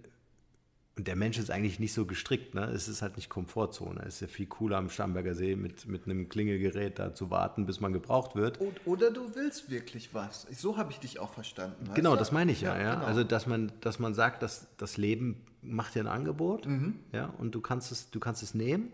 und 1.00 1.08
der 1.08 1.16
Mensch 1.16 1.40
ist 1.40 1.50
eigentlich 1.50 1.80
nicht 1.80 1.94
so 1.94 2.06
gestrickt, 2.06 2.56
ne? 2.56 2.66
Es 2.66 2.90
ist 2.90 3.02
halt 3.02 3.16
nicht 3.16 3.30
Komfortzone. 3.30 4.02
Es 4.02 4.16
ist 4.16 4.20
ja 4.20 4.28
viel 4.28 4.48
cooler 4.48 4.76
am 4.76 4.90
Starnberger 4.90 5.34
See 5.34 5.56
mit, 5.56 5.88
mit 5.88 6.04
einem 6.04 6.28
Klingelgerät 6.28 7.00
da 7.00 7.14
zu 7.14 7.30
warten, 7.30 7.66
bis 7.66 7.80
man 7.80 7.94
gebraucht 7.94 8.36
wird. 8.36 8.60
Oder 8.84 9.10
du 9.10 9.34
willst 9.34 9.72
wirklich 9.72 10.14
was. 10.14 10.46
So 10.52 10.76
habe 10.76 10.92
ich 10.92 11.00
dich 11.00 11.18
auch 11.20 11.32
verstanden. 11.32 11.90
Genau, 11.94 12.18
das 12.18 12.34
meine 12.34 12.52
ich 12.52 12.60
ja. 12.60 12.76
ja, 12.76 12.84
ja. 12.84 12.96
Genau. 12.96 13.06
Also 13.06 13.24
dass 13.24 13.48
man, 13.48 13.72
dass 13.80 14.00
man 14.00 14.14
sagt, 14.14 14.44
dass 14.44 14.68
das 14.76 14.98
Leben 14.98 15.46
macht 15.62 15.96
dir 15.96 16.02
ein 16.02 16.08
Angebot, 16.08 16.66
mhm. 16.66 17.00
ja, 17.14 17.28
und 17.38 17.56
du 17.56 17.62
kannst 17.62 17.94
es, 17.94 18.12
du 18.12 18.20
kannst 18.20 18.44
es 18.44 18.54
nehmen 18.54 18.92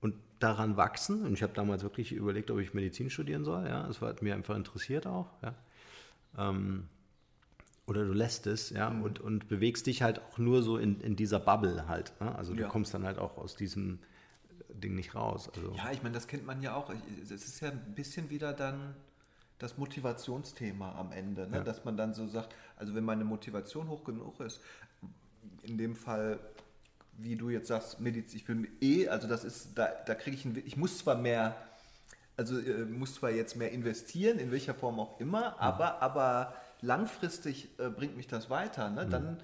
und 0.00 0.16
daran 0.40 0.76
wachsen. 0.76 1.24
Und 1.24 1.34
ich 1.34 1.44
habe 1.44 1.52
damals 1.52 1.84
wirklich 1.84 2.10
überlegt, 2.10 2.50
ob 2.50 2.58
ich 2.58 2.74
Medizin 2.74 3.10
studieren 3.10 3.44
soll. 3.44 3.64
Ja, 3.68 3.86
das 3.86 4.00
hat 4.00 4.22
mir 4.22 4.34
einfach 4.34 4.56
interessiert 4.56 5.06
auch. 5.06 5.28
Ja. 5.40 5.54
Ähm, 6.36 6.88
oder 7.86 8.04
du 8.04 8.12
lässt 8.12 8.46
es, 8.46 8.70
ja, 8.70 8.90
mhm. 8.90 9.02
und, 9.02 9.20
und 9.20 9.48
bewegst 9.48 9.86
dich 9.86 10.02
halt 10.02 10.20
auch 10.20 10.38
nur 10.38 10.62
so 10.62 10.78
in, 10.78 11.00
in 11.00 11.16
dieser 11.16 11.40
Bubble 11.40 11.88
halt. 11.88 12.12
Ne? 12.20 12.34
Also 12.34 12.54
du 12.54 12.62
ja. 12.62 12.68
kommst 12.68 12.94
dann 12.94 13.04
halt 13.04 13.18
auch 13.18 13.38
aus 13.38 13.56
diesem 13.56 13.98
Ding 14.68 14.94
nicht 14.94 15.14
raus. 15.14 15.50
Also. 15.54 15.74
Ja, 15.76 15.90
ich 15.90 16.02
meine, 16.02 16.14
das 16.14 16.28
kennt 16.28 16.46
man 16.46 16.62
ja 16.62 16.74
auch. 16.74 16.92
Es 17.22 17.30
ist 17.30 17.60
ja 17.60 17.70
ein 17.70 17.94
bisschen 17.94 18.30
wieder 18.30 18.52
dann 18.52 18.94
das 19.58 19.78
Motivationsthema 19.78 20.96
am 20.98 21.12
Ende, 21.12 21.48
ne? 21.48 21.58
Ja. 21.58 21.62
dass 21.62 21.84
man 21.84 21.96
dann 21.96 22.14
so 22.14 22.26
sagt, 22.26 22.54
also 22.76 22.94
wenn 22.94 23.04
meine 23.04 23.24
Motivation 23.24 23.88
hoch 23.88 24.02
genug 24.04 24.40
ist, 24.40 24.60
in 25.62 25.78
dem 25.78 25.94
Fall, 25.94 26.40
wie 27.18 27.36
du 27.36 27.48
jetzt 27.48 27.68
sagst, 27.68 28.00
Medizin, 28.00 28.40
ich 28.40 28.48
will 28.48 28.68
eh, 28.80 29.08
also 29.08 29.28
das 29.28 29.44
ist, 29.44 29.70
da, 29.76 29.88
da 30.06 30.14
kriege 30.14 30.36
ich, 30.36 30.44
ein, 30.44 30.60
ich 30.66 30.76
muss 30.76 30.98
zwar 30.98 31.16
mehr, 31.16 31.56
also 32.36 32.58
äh, 32.58 32.84
muss 32.84 33.14
zwar 33.14 33.30
jetzt 33.30 33.56
mehr 33.56 33.70
investieren, 33.70 34.38
in 34.38 34.50
welcher 34.50 34.74
Form 34.74 34.98
auch 34.98 35.20
immer, 35.20 35.60
aber, 35.60 36.02
aber 36.02 36.54
langfristig 36.82 37.68
äh, 37.78 37.88
bringt 37.88 38.16
mich 38.16 38.26
das 38.26 38.50
weiter, 38.50 38.90
ne? 38.90 39.06
dann, 39.08 39.38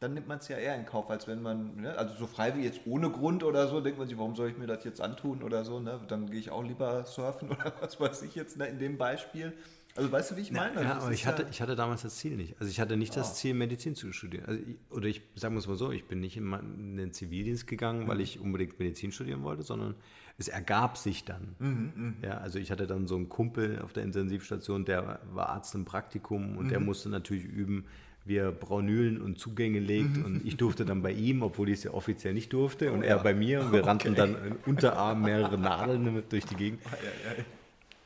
dann 0.00 0.14
nimmt 0.14 0.28
man 0.28 0.38
es 0.38 0.48
ja 0.48 0.56
eher 0.56 0.74
in 0.76 0.86
Kauf, 0.86 1.10
als 1.10 1.26
wenn 1.26 1.42
man, 1.42 1.76
ne? 1.76 1.96
also 1.98 2.14
so 2.14 2.26
frei 2.26 2.54
wie 2.56 2.62
jetzt 2.64 2.80
ohne 2.86 3.10
Grund 3.10 3.42
oder 3.42 3.68
so, 3.68 3.80
denkt 3.80 3.98
man 3.98 4.08
sich, 4.08 4.16
warum 4.18 4.36
soll 4.36 4.48
ich 4.50 4.56
mir 4.58 4.66
das 4.66 4.84
jetzt 4.84 5.00
antun 5.00 5.42
oder 5.42 5.64
so, 5.64 5.80
ne? 5.80 6.00
dann 6.08 6.30
gehe 6.30 6.40
ich 6.40 6.50
auch 6.50 6.62
lieber 6.62 7.04
surfen 7.04 7.48
oder 7.50 7.72
was 7.80 7.98
weiß 8.00 8.22
ich 8.22 8.34
jetzt 8.34 8.56
ne? 8.56 8.66
in 8.68 8.78
dem 8.78 8.96
Beispiel. 8.98 9.52
Also 9.96 10.12
weißt 10.12 10.30
du, 10.32 10.36
wie 10.36 10.42
ich 10.42 10.52
meine? 10.52 10.74
Ja, 10.82 10.88
Also 10.88 10.98
es 10.98 11.02
aber 11.04 11.12
ich 11.14 11.26
hatte, 11.26 11.46
ich 11.50 11.62
hatte 11.62 11.74
damals 11.74 12.02
das 12.02 12.16
Ziel 12.16 12.36
nicht. 12.36 12.54
Also 12.60 12.70
ich 12.70 12.80
hatte 12.80 12.98
nicht 12.98 13.12
Ah. 13.14 13.20
das 13.20 13.34
Ziel, 13.36 13.54
Medizin 13.54 13.94
zu 13.94 14.12
studieren. 14.12 14.44
Also 14.44 14.60
ich, 14.62 14.76
oder 14.94 15.06
ich 15.06 15.22
sagen 15.36 15.54
wir 15.54 15.60
es 15.60 15.66
mal 15.66 15.76
so, 15.76 15.90
ich 15.90 16.04
bin 16.06 16.20
nicht 16.20 16.36
in, 16.36 16.52
in 16.52 16.96
den 16.98 17.12
Zivildienst 17.14 17.66
gegangen, 17.66 18.04
Mhm. 18.04 18.08
weil 18.08 18.20
ich 18.20 18.38
unbedingt 18.38 18.78
Medizin 18.78 19.10
studieren 19.10 19.42
wollte, 19.42 19.62
sondern 19.62 19.94
es 20.38 20.48
ergab 20.48 20.98
sich 20.98 21.24
dann. 21.24 21.54
Mhm, 21.58 22.16
Ja, 22.22 22.38
also 22.38 22.58
ich 22.58 22.70
hatte 22.70 22.86
dann 22.86 23.06
so 23.06 23.16
einen 23.16 23.28
Kumpel 23.28 23.80
auf 23.82 23.92
der 23.92 24.02
Intensivstation, 24.02 24.84
der 24.84 25.18
war 25.32 25.48
Arzt 25.50 25.74
im 25.74 25.84
Praktikum 25.84 26.56
und 26.58 26.70
der 26.70 26.78
Mhm. 26.80 26.86
musste 26.86 27.08
natürlich 27.08 27.44
üben, 27.44 27.86
wie 28.26 28.36
er 28.36 28.50
Braunülen 28.52 29.20
und 29.22 29.38
Zugänge 29.38 29.78
legt. 29.78 30.18
Und 30.18 30.44
ich 30.44 30.56
durfte 30.56 30.84
dann 30.84 31.00
bei 31.00 31.12
ihm, 31.12 31.42
obwohl 31.42 31.68
ich 31.68 31.78
es 31.78 31.84
ja 31.84 31.92
offiziell 31.92 32.34
nicht 32.34 32.52
durfte, 32.52 32.90
und 32.92 33.02
er 33.02 33.14
Oh 33.14 33.18
ja. 33.18 33.22
bei 33.22 33.34
mir. 33.34 33.60
Und 33.60 33.72
wir 33.72 33.86
rannten 33.86 34.14
dann 34.16 34.34
in 34.44 34.56
Unterarm 34.66 35.22
mehrere 35.22 35.56
Nadeln 35.58 36.22
durch 36.28 36.44
die 36.44 36.56
Gegend. 36.56 36.80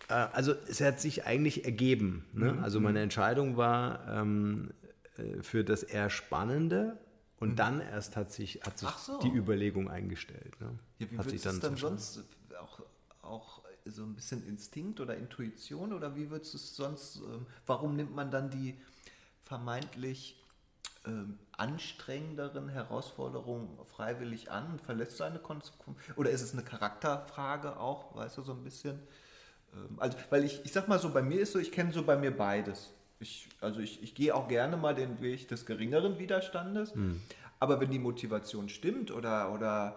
Äh, 0.08 0.12
Also 0.32 0.54
es 0.68 0.80
hat 0.80 1.00
sich 1.00 1.26
eigentlich 1.26 1.64
ergeben. 1.64 2.24
Ne? 2.34 2.52
Mhm, 2.52 2.62
Also 2.64 2.80
meine 2.80 3.00
Entscheidung 3.00 3.56
war 3.56 4.00
ähm, 4.08 4.70
äh, 5.16 5.42
für 5.42 5.64
das 5.64 5.82
eher 5.82 6.10
Spannende 6.10 6.96
und 7.40 7.56
dann 7.56 7.80
erst 7.80 8.16
hat 8.16 8.32
sich, 8.32 8.60
hat 8.62 8.78
sich 8.78 8.88
Mhm. 8.88 8.94
So. 9.04 9.18
die 9.20 9.30
Überlegung 9.30 9.90
eingestellt. 9.90 10.60
Ne? 10.60 10.78
Ja, 10.98 11.10
wie 11.10 11.18
hat 11.18 11.30
sich 11.30 11.42
du 11.42 11.48
es 11.48 11.60
dann 11.60 11.76
sonst 11.76 12.20
auch, 12.60 12.80
auch 13.22 13.62
so 13.86 14.02
ein 14.04 14.14
bisschen 14.14 14.46
Instinkt 14.46 15.00
oder 15.00 15.16
Intuition 15.16 15.92
oder 15.92 16.14
wie 16.14 16.30
würdest 16.30 16.52
du 16.52 16.58
es 16.58 16.76
sonst, 16.76 17.16
ähm, 17.16 17.46
warum 17.66 17.96
nimmt 17.96 18.14
man 18.14 18.30
dann 18.30 18.50
die 18.50 18.76
vermeintlich 19.42 20.36
ähm, 21.06 21.38
anstrengenderen 21.52 22.68
Herausforderungen 22.68 23.78
freiwillig 23.86 24.50
an 24.50 24.72
und 24.72 24.82
verlässt 24.82 25.16
seine 25.16 25.38
Konsequenz? 25.38 25.96
Oder 26.16 26.30
ist 26.30 26.42
es 26.42 26.52
eine 26.52 26.62
Charakterfrage 26.62 27.78
auch, 27.78 28.14
weißt 28.14 28.36
du, 28.38 28.42
so 28.42 28.52
ein 28.52 28.62
bisschen? 28.62 28.98
Ähm, 29.74 29.98
also, 29.98 30.18
weil 30.28 30.44
ich, 30.44 30.64
ich 30.64 30.72
sag 30.72 30.88
mal 30.88 30.98
so, 30.98 31.10
bei 31.10 31.22
mir 31.22 31.40
ist 31.40 31.52
so, 31.52 31.58
ich 31.58 31.72
kenne 31.72 31.92
so 31.92 32.02
bei 32.02 32.16
mir 32.16 32.36
beides. 32.36 32.90
Ich, 33.20 33.48
also 33.60 33.80
ich, 33.80 34.02
ich 34.02 34.14
gehe 34.14 34.34
auch 34.34 34.48
gerne 34.48 34.76
mal 34.76 34.94
den 34.94 35.20
Weg 35.20 35.46
des 35.48 35.66
geringeren 35.66 36.18
Widerstandes, 36.18 36.92
aber 37.58 37.80
wenn 37.80 37.90
die 37.90 37.98
Motivation 37.98 38.68
stimmt 38.70 39.10
oder, 39.10 39.52
oder 39.52 39.96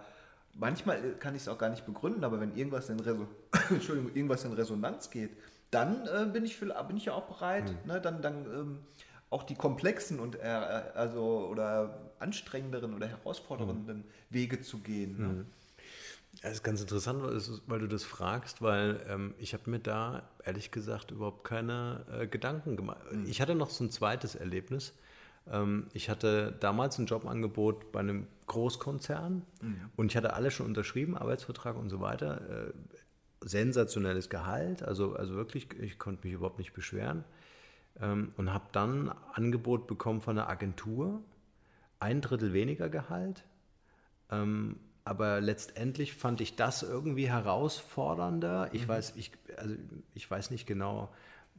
manchmal 0.54 1.02
kann 1.20 1.34
ich 1.36 1.44
es 1.44 1.48
auch 1.48 1.58
gar 1.58 1.70
nicht 1.70 1.86
begründen, 1.86 2.24
aber 2.26 2.40
wenn 2.42 2.56
irgendwas 2.56 2.90
in, 2.90 3.00
Reso 3.00 3.28
Entschuldigung, 3.70 4.14
irgendwas 4.14 4.44
in 4.44 4.52
Resonanz 4.54 5.10
geht, 5.10 5.32
dann 5.72 6.06
äh, 6.08 6.26
bin, 6.32 6.44
ich, 6.46 6.56
für- 6.58 6.74
bin 6.88 6.98
ich 6.98 7.06
ja 7.06 7.14
auch 7.14 7.24
bereit, 7.28 7.74
ne, 7.86 8.00
dann, 8.02 8.22
dann 8.22 8.46
ähm, 8.46 8.80
auch 9.30 9.44
die 9.44 9.56
komplexen 9.56 10.20
und 10.20 10.36
äh, 10.36 10.42
also 10.44 11.48
oder 11.50 12.12
anstrengenderen 12.20 12.94
oder 12.94 13.08
herausfordernden 13.08 14.04
Wege 14.30 14.62
zu 14.62 14.80
gehen. 14.80 15.18
Ne? 15.18 15.46
Ja, 16.42 16.50
das 16.50 16.54
ist 16.54 16.64
ganz 16.64 16.82
interessant, 16.82 17.22
weil, 17.68 17.80
du 17.80 17.88
das 17.88 18.04
fragst, 18.04 18.62
weil 18.62 19.06
ähm, 19.08 19.34
ich 19.38 19.54
habe 19.54 19.70
mir 19.70 19.80
da 19.80 20.24
ehrlich 20.44 20.72
gesagt 20.72 21.12
überhaupt 21.12 21.44
keine 21.44 22.06
äh, 22.12 22.28
Gedanken 22.28 22.76
gemacht. 22.76 23.02
Ich 23.26 23.40
hatte 23.40 23.56
noch 23.56 23.70
so 23.70 23.84
ein 23.84 23.92
zweites 23.92 24.36
Erlebnis. 24.36 24.94
Ähm, 25.48 25.88
ich 25.94 26.10
hatte 26.10 26.54
damals 26.60 26.98
ein 26.98 27.06
Jobangebot 27.06 27.92
bei 27.92 28.00
einem 28.00 28.28
Großkonzern 28.48 29.44
und 29.96 30.12
ich 30.12 30.18
hatte 30.18 30.34
alles 30.34 30.54
schon 30.54 30.66
unterschrieben, 30.66 31.16
Arbeitsvertrag 31.16 31.78
und 31.78 31.90
so 31.90 32.02
weiter. 32.02 32.68
Äh, 32.68 32.74
sensationelles 33.46 34.30
Gehalt, 34.30 34.84
also, 34.84 35.16
also 35.16 35.36
wirklich, 35.36 35.68
ich 35.80 36.00
konnte 36.00 36.26
mich 36.26 36.34
überhaupt 36.34 36.60
nicht 36.60 36.74
beschweren. 36.74 37.24
Ähm, 38.02 38.34
und 38.38 38.54
habe 38.54 38.66
dann 38.72 39.10
ein 39.10 39.16
Angebot 39.34 39.88
bekommen 39.88 40.22
von 40.22 40.38
einer 40.38 40.50
Agentur, 40.50 41.22
ein 42.00 42.22
Drittel 42.22 42.54
weniger 42.54 42.90
Gehalt. 42.90 43.44
Aber 45.06 45.42
letztendlich 45.42 46.14
fand 46.14 46.40
ich 46.40 46.56
das 46.56 46.82
irgendwie 46.82 47.28
herausfordernder. 47.30 48.70
Ich 48.72 48.88
weiß, 48.88 49.14
ich, 49.18 49.32
also 49.58 49.76
ich 50.14 50.30
weiß 50.30 50.50
nicht 50.50 50.66
genau, 50.66 51.10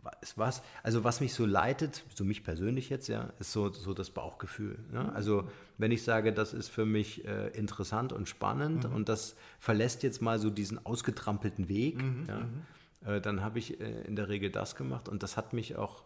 was, 0.05 0.39
was, 0.39 0.63
also 0.83 1.05
was 1.05 1.21
mich 1.21 1.35
so 1.35 1.47
leitet, 1.47 2.05
so 2.15 2.25
mich 2.25 2.45
persönlich 2.45 2.89
jetzt, 2.91 3.09
ja, 3.09 3.33
ist 3.39 3.53
so, 3.53 3.73
so 3.73 3.95
das 3.95 4.11
Bauchgefühl. 4.11 4.79
Ne? 4.93 5.13
Also 5.15 5.49
wenn 5.79 5.91
ich 5.91 6.05
sage, 6.05 6.33
das 6.33 6.55
ist 6.55 6.69
für 6.69 6.87
mich 6.87 7.25
äh, 7.27 7.49
interessant 7.49 8.13
und 8.13 8.29
spannend 8.29 8.85
und 8.85 9.09
das 9.09 9.37
verlässt 9.59 10.03
jetzt 10.03 10.23
mal 10.23 10.39
so 10.39 10.51
diesen 10.51 10.85
ausgetrampelten 10.85 11.69
Weg, 11.69 12.03
ja, 12.29 13.15
äh, 13.15 13.21
dann 13.21 13.43
habe 13.43 13.59
ich 13.59 13.81
äh, 13.81 14.03
in 14.03 14.17
der 14.17 14.29
Regel 14.29 14.51
das 14.51 14.77
gemacht 14.77 15.09
und 15.09 15.23
das 15.23 15.37
hat 15.37 15.53
mich 15.53 15.77
auch 15.77 16.05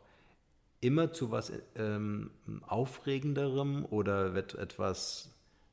immer 0.80 1.12
zu 1.12 1.30
was 1.30 1.52
ähm, 1.74 2.30
Aufregenderem 2.66 3.84
oder 3.84 4.34
wird 4.34 4.54
etwas 4.54 5.30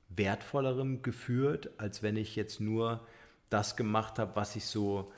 Wertvollerem 0.09 1.01
geführt, 1.01 1.69
als 1.77 2.03
wenn 2.03 2.15
ich 2.17 2.35
jetzt 2.35 2.59
nur 2.59 3.05
das 3.49 3.75
gemacht 3.75 4.19
habe, 4.19 4.35
was 4.35 4.53
sich 4.53 4.65
so 4.65 5.11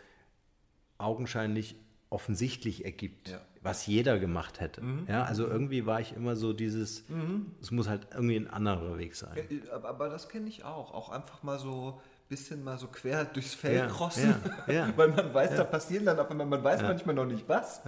augenscheinlich 0.97 1.75
offensichtlich 2.09 2.85
ergibt, 2.85 3.29
Ja. 3.29 3.39
was 3.61 3.85
jeder 3.85 4.17
gemacht 4.17 4.59
hätte. 4.61 4.81
Ja, 5.07 5.23
also 5.23 5.45
irgendwie 5.45 5.85
war 5.85 5.99
ich 5.99 6.15
immer 6.15 6.35
so 6.35 6.53
dieses, 6.53 7.03
es 7.61 7.71
muss 7.71 7.87
halt 7.89 8.07
irgendwie 8.13 8.37
ein 8.37 8.47
anderer 8.49 8.97
Weg 8.97 9.15
sein. 9.15 9.37
Ja, 9.65 9.73
Aber, 9.73 9.89
aber 9.89 10.09
das 10.09 10.29
kenne 10.29 10.47
ich 10.47 10.63
auch. 10.63 10.93
Auch 10.93 11.09
einfach 11.09 11.43
mal 11.43 11.59
so 11.59 11.99
ein 11.99 12.27
bisschen 12.29 12.63
mal 12.63 12.77
so 12.77 12.87
quer 12.87 13.25
durchs 13.25 13.53
Feld 13.55 13.75
Ja, 13.77 13.87
crossen. 13.87 14.35
ja, 14.67 14.73
ja. 14.73 14.93
Weil 14.95 15.09
man 15.09 15.33
weiß, 15.33 15.55
da 15.57 15.63
passieren 15.65 16.05
dann 16.05 16.17
auf 16.19 16.31
einmal, 16.31 16.47
man 16.47 16.63
weiß 16.63 16.81
manchmal 16.81 17.15
noch 17.15 17.25
nicht 17.25 17.47
was. 17.49 17.81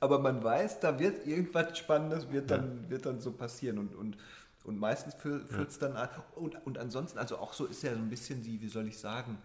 Aber 0.00 0.18
man 0.18 0.42
weiß, 0.44 0.80
da 0.80 0.98
wird 0.98 1.26
irgendwas 1.26 1.78
Spannendes, 1.78 2.30
wird 2.30 2.50
dann, 2.50 2.90
wird 2.90 3.06
dann 3.06 3.20
so 3.20 3.32
passieren. 3.32 3.78
Und, 3.78 3.94
und, 3.94 4.16
und 4.64 4.78
meistens 4.78 5.14
führt 5.14 5.50
es 5.68 5.78
dann 5.78 5.96
an. 5.96 6.08
Und, 6.36 6.64
und 6.66 6.78
ansonsten, 6.78 7.18
also 7.18 7.38
auch 7.38 7.52
so 7.52 7.66
ist 7.66 7.82
ja 7.82 7.92
so 7.92 7.98
ein 7.98 8.08
bisschen 8.10 8.42
die, 8.42 8.60
wie 8.60 8.68
soll 8.68 8.86
ich 8.88 8.98
sagen, 8.98 9.38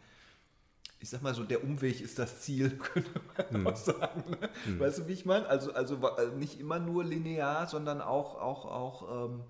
ich 1.00 1.10
sag 1.10 1.22
mal 1.22 1.34
so, 1.36 1.44
der 1.44 1.64
Umweg 1.64 2.02
ist 2.02 2.18
das 2.18 2.42
Ziel, 2.42 2.72
könnte 2.78 3.10
man 3.52 3.62
Mhm. 3.62 3.68
auch 3.68 3.76
sagen. 3.76 4.24
Ne? 4.32 4.80
Weißt 4.80 5.00
du, 5.00 5.08
wie 5.08 5.14
ich 5.14 5.26
meine? 5.26 5.46
Also, 5.48 5.74
also 5.74 5.98
also 6.08 6.36
nicht 6.36 6.60
immer 6.60 6.80
nur 6.80 7.04
linear, 7.04 7.68
sondern 7.68 8.02
auch, 8.02 8.36
auch, 8.42 8.66
auch, 8.66 9.26
ähm, 9.30 9.44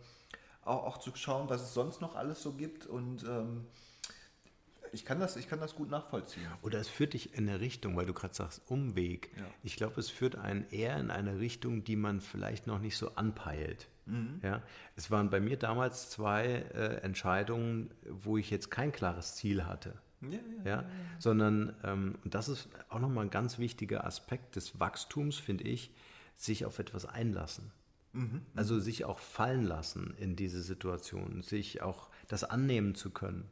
auch, 0.64 0.84
auch 0.86 0.98
zu 0.98 1.12
schauen, 1.16 1.50
was 1.50 1.62
es 1.62 1.74
sonst 1.74 2.02
noch 2.02 2.16
alles 2.16 2.42
so 2.44 2.52
gibt. 2.54 2.86
Und 2.86 3.24
ähm, 3.24 3.66
ich, 4.92 5.06
kann 5.06 5.20
das, 5.20 5.36
ich 5.38 5.48
kann 5.48 5.60
das 5.62 5.76
gut 5.76 5.90
nachvollziehen. 5.90 6.48
Oder 6.62 6.80
es 6.80 6.90
führt 6.90 7.14
dich 7.14 7.34
in 7.34 7.48
eine 7.48 7.60
Richtung, 7.62 7.96
weil 7.96 8.06
du 8.06 8.14
gerade 8.14 8.34
sagst, 8.34 8.62
Umweg. 8.68 9.32
Ja. 9.38 9.46
Ich 9.64 9.76
glaube, 9.78 10.00
es 10.00 10.10
führt 10.10 10.36
einen 10.36 10.70
eher 10.70 10.98
in 10.98 11.12
eine 11.12 11.40
Richtung, 11.40 11.84
die 11.86 11.96
man 11.96 12.20
vielleicht 12.20 12.68
noch 12.68 12.80
nicht 12.80 12.98
so 12.98 13.16
anpeilt. 13.16 13.88
Mhm. 14.08 14.40
Ja? 14.44 14.62
Es 14.96 15.12
waren 15.12 15.30
bei 15.30 15.40
mir 15.40 15.58
damals 15.58 16.10
zwei 16.10 16.46
äh, 16.46 17.02
Entscheidungen, 17.02 17.92
wo 18.10 18.38
ich 18.38 18.50
jetzt 18.50 18.72
kein 18.72 18.92
klares 18.92 19.36
Ziel 19.36 19.66
hatte. 19.66 19.94
Ja, 20.22 20.40
Ja, 20.66 20.86
sondern, 21.20 21.76
ähm, 21.84 22.16
und 22.24 22.34
das 22.34 22.50
ist 22.50 22.70
auch 22.90 23.00
nochmal 23.00 23.26
ein 23.26 23.30
ganz 23.30 23.60
wichtiger 23.60 24.04
Aspekt 24.04 24.56
des 24.56 24.80
Wachstums, 24.80 25.38
finde 25.38 25.66
ich, 25.66 25.92
sich 26.36 26.66
auf 26.66 26.80
etwas 26.80 27.06
einlassen. 27.06 27.72
Also 28.56 28.80
sich 28.80 29.06
auch 29.06 29.20
fallen 29.20 29.64
lassen 29.64 30.16
in 30.18 30.36
diese 30.36 30.64
Situation, 30.64 31.44
sich 31.44 31.84
auch 31.84 32.10
das 32.28 32.44
annehmen 32.44 32.96
zu 32.96 33.12
können. 33.12 33.48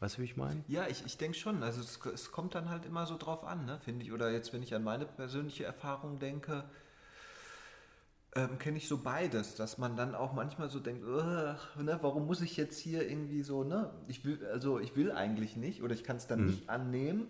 Weißt 0.00 0.16
du, 0.16 0.22
wie 0.22 0.24
ich 0.24 0.36
meine? 0.36 0.64
Ja, 0.66 0.88
ich, 0.88 1.04
ich 1.06 1.18
denke 1.18 1.38
schon. 1.38 1.62
Also 1.62 1.80
es, 1.80 2.00
es 2.12 2.32
kommt 2.32 2.56
dann 2.56 2.68
halt 2.68 2.84
immer 2.84 3.06
so 3.06 3.16
drauf 3.16 3.44
an, 3.44 3.64
ne, 3.64 3.78
finde 3.78 4.04
ich. 4.04 4.12
Oder 4.12 4.32
jetzt, 4.32 4.52
wenn 4.52 4.62
ich 4.64 4.74
an 4.74 4.82
meine 4.82 5.06
persönliche 5.06 5.64
Erfahrung 5.64 6.18
denke, 6.18 6.64
ähm, 8.36 8.58
kenne 8.58 8.78
ich 8.78 8.88
so 8.88 8.98
beides, 8.98 9.54
dass 9.54 9.78
man 9.78 9.96
dann 9.96 10.14
auch 10.14 10.32
manchmal 10.32 10.68
so 10.70 10.80
denkt, 10.80 11.04
"Ugh, 11.04 11.56
ne, 11.82 11.98
warum 12.02 12.26
muss 12.26 12.40
ich 12.42 12.56
jetzt 12.56 12.78
hier 12.78 13.08
irgendwie 13.08 13.42
so, 13.42 13.64
ne? 13.64 13.90
Ich 14.06 14.24
will, 14.24 14.44
also 14.52 14.78
ich 14.78 14.96
will 14.96 15.12
eigentlich 15.12 15.56
nicht 15.56 15.82
oder 15.82 15.94
ich 15.94 16.04
kann 16.04 16.16
es 16.16 16.26
dann 16.26 16.46
nicht 16.46 16.68
annehmen, 16.70 17.28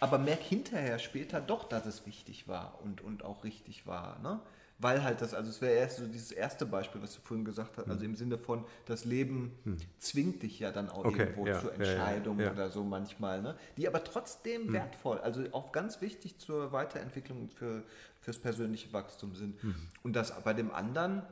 aber 0.00 0.18
merke 0.18 0.44
hinterher 0.44 0.98
später 0.98 1.40
doch, 1.40 1.68
dass 1.68 1.86
es 1.86 2.06
wichtig 2.06 2.48
war 2.48 2.80
und, 2.82 3.00
und 3.02 3.24
auch 3.24 3.44
richtig 3.44 3.86
war, 3.86 4.18
ne? 4.20 4.40
Weil 4.80 5.02
halt 5.02 5.20
das, 5.20 5.34
also 5.34 5.50
es 5.50 5.60
wäre 5.60 5.74
erst 5.74 5.98
so 5.98 6.06
dieses 6.06 6.30
erste 6.30 6.64
Beispiel, 6.64 7.02
was 7.02 7.14
du 7.14 7.20
vorhin 7.20 7.44
gesagt 7.44 7.76
hast, 7.76 7.88
also 7.88 8.04
im 8.04 8.14
Sinne 8.14 8.38
von, 8.38 8.64
das 8.86 9.04
Leben 9.04 9.52
zwingt 9.98 10.42
dich 10.44 10.60
ja 10.60 10.70
dann 10.70 10.88
auch 10.88 11.04
Okay, 11.04 11.22
irgendwo 11.22 11.46
ja, 11.46 11.58
zur 11.60 11.72
ja, 11.72 11.78
ja, 11.78 11.90
Entscheidung 11.90 12.38
ja. 12.38 12.52
oder 12.52 12.70
so 12.70 12.84
manchmal, 12.84 13.42
ne? 13.42 13.56
die 13.76 13.88
aber 13.88 14.04
trotzdem 14.04 14.72
wertvoll, 14.72 15.18
also 15.18 15.42
auch 15.52 15.72
ganz 15.72 16.00
wichtig 16.00 16.38
zur 16.38 16.70
Weiterentwicklung 16.70 17.40
und 17.40 17.52
für, 17.52 17.82
fürs 18.20 18.38
persönliche 18.38 18.92
Wachstum 18.92 19.34
sind. 19.34 19.58
Und 20.04 20.14
das 20.14 20.32
bei 20.44 20.54
dem 20.54 20.72
anderen, 20.72 21.22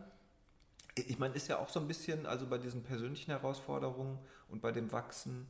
ich 0.96 1.18
meine, 1.18 1.34
ist 1.34 1.46
ja 1.46 1.58
auch 1.58 1.68
so 1.68 1.78
ein 1.78 1.86
bisschen, 1.86 2.26
also 2.26 2.46
bei 2.46 2.58
diesen 2.58 2.82
persönlichen 2.82 3.30
Herausforderungen 3.30 4.18
und 4.48 4.60
bei 4.60 4.72
dem 4.72 4.90
Wachsen, 4.90 5.46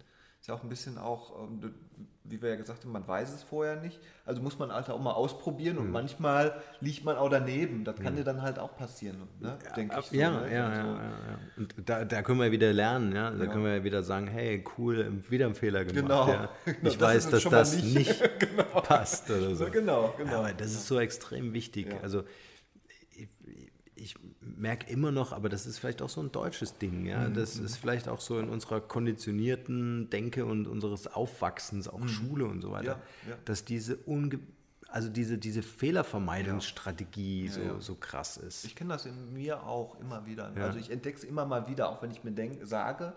ist 0.46 0.50
ja 0.50 0.54
auch 0.54 0.62
ein 0.62 0.68
bisschen 0.68 0.96
auch, 0.96 1.32
ähm, 1.42 1.74
wie 2.22 2.40
wir 2.40 2.50
ja 2.50 2.54
gesagt 2.54 2.84
haben, 2.84 2.92
man 2.92 3.08
weiß 3.08 3.34
es 3.34 3.42
vorher 3.42 3.80
nicht. 3.80 3.98
Also 4.24 4.40
muss 4.40 4.56
man 4.60 4.72
halt 4.72 4.88
auch 4.90 5.00
mal 5.00 5.10
ausprobieren 5.10 5.76
und 5.76 5.86
mhm. 5.86 5.92
manchmal 5.92 6.54
liegt 6.78 7.04
man 7.04 7.16
auch 7.16 7.28
daneben. 7.28 7.82
Das 7.82 7.96
kann 7.96 8.12
mhm. 8.12 8.18
dir 8.18 8.24
dann 8.24 8.42
halt 8.42 8.60
auch 8.60 8.76
passieren, 8.76 9.22
ne? 9.40 9.58
denke 9.74 9.98
ich. 9.98 10.06
So, 10.06 10.14
ja, 10.14 10.30
ne? 10.30 10.54
ja, 10.54 10.68
also, 10.68 10.80
ja, 10.82 10.94
ja, 10.94 11.38
Und 11.56 11.74
da, 11.84 12.04
da 12.04 12.22
können 12.22 12.38
wir 12.38 12.52
wieder 12.52 12.72
lernen, 12.72 13.12
ja. 13.12 13.32
Da 13.32 13.42
ja. 13.42 13.50
können 13.50 13.64
wir 13.64 13.82
wieder 13.82 14.04
sagen, 14.04 14.28
hey, 14.28 14.62
cool, 14.78 15.20
wieder 15.28 15.46
einen 15.46 15.56
Fehler 15.56 15.84
gemacht. 15.84 16.02
Genau. 16.02 16.28
Ja. 16.28 16.48
Genau, 16.64 16.90
ich 16.90 17.00
weiß, 17.00 17.30
dass 17.30 17.42
das 17.42 17.82
nicht, 17.82 17.96
nicht 17.96 18.38
genau. 18.38 18.82
passt 18.82 19.28
oder 19.28 19.52
so. 19.56 19.68
Genau, 19.68 20.14
genau. 20.16 20.38
aber 20.38 20.52
das 20.52 20.68
ist 20.68 20.86
so 20.86 21.00
extrem 21.00 21.54
wichtig. 21.54 21.88
Also 22.04 22.22
ich 23.96 24.14
merke 24.40 24.90
immer 24.90 25.10
noch, 25.10 25.32
aber 25.32 25.48
das 25.48 25.66
ist 25.66 25.78
vielleicht 25.78 26.02
auch 26.02 26.08
so 26.08 26.20
ein 26.20 26.30
deutsches 26.30 26.78
Ding, 26.78 27.06
ja. 27.06 27.28
Mhm. 27.28 27.34
Das 27.34 27.56
ist 27.56 27.76
vielleicht 27.76 28.08
auch 28.08 28.20
so 28.20 28.38
in 28.38 28.48
unserer 28.48 28.80
konditionierten 28.80 30.10
Denke 30.10 30.44
und 30.44 30.66
unseres 30.66 31.06
Aufwachsens, 31.06 31.88
auch 31.88 32.00
mhm. 32.00 32.08
Schule 32.08 32.44
und 32.44 32.60
so 32.60 32.70
weiter, 32.72 33.00
ja, 33.24 33.30
ja. 33.30 33.36
dass 33.44 33.64
diese 33.64 33.96
unge 33.96 34.38
also 34.88 35.08
diese, 35.08 35.36
diese 35.36 35.62
Fehlervermeidungsstrategie 35.62 37.46
ja. 37.46 37.52
so, 37.52 37.80
so 37.80 37.94
krass 37.96 38.36
ist. 38.36 38.64
Ich 38.64 38.76
kenne 38.76 38.94
das 38.94 39.04
in 39.04 39.32
mir 39.32 39.62
auch 39.64 39.98
immer 40.00 40.24
wieder. 40.26 40.52
Also 40.56 40.78
ich 40.78 40.90
entdecke 40.90 41.18
es 41.18 41.24
immer 41.24 41.44
mal 41.44 41.68
wieder, 41.68 41.88
auch 41.90 42.02
wenn 42.02 42.10
ich 42.12 42.22
mir 42.24 42.30
denk, 42.30 42.64
sage, 42.64 43.12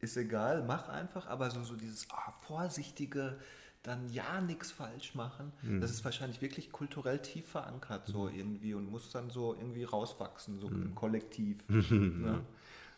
ist 0.00 0.16
egal, 0.16 0.64
mach 0.66 0.88
einfach, 0.88 1.26
aber 1.26 1.50
so, 1.50 1.62
so 1.62 1.76
dieses 1.76 2.08
oh, 2.12 2.32
vorsichtige, 2.40 3.38
dann 3.86 4.08
ja 4.10 4.40
nichts 4.40 4.72
falsch 4.72 5.14
machen. 5.14 5.52
Mhm. 5.62 5.80
Das 5.80 5.90
ist 5.90 6.04
wahrscheinlich 6.04 6.42
wirklich 6.42 6.72
kulturell 6.72 7.20
tief 7.20 7.46
verankert 7.46 8.06
so 8.06 8.24
mhm. 8.24 8.34
irgendwie 8.34 8.74
und 8.74 8.90
muss 8.90 9.10
dann 9.10 9.30
so 9.30 9.54
irgendwie 9.54 9.84
rauswachsen, 9.84 10.58
so 10.58 10.68
mhm. 10.68 10.82
im 10.82 10.94
Kollektiv. 10.94 11.64
ne? 11.68 12.42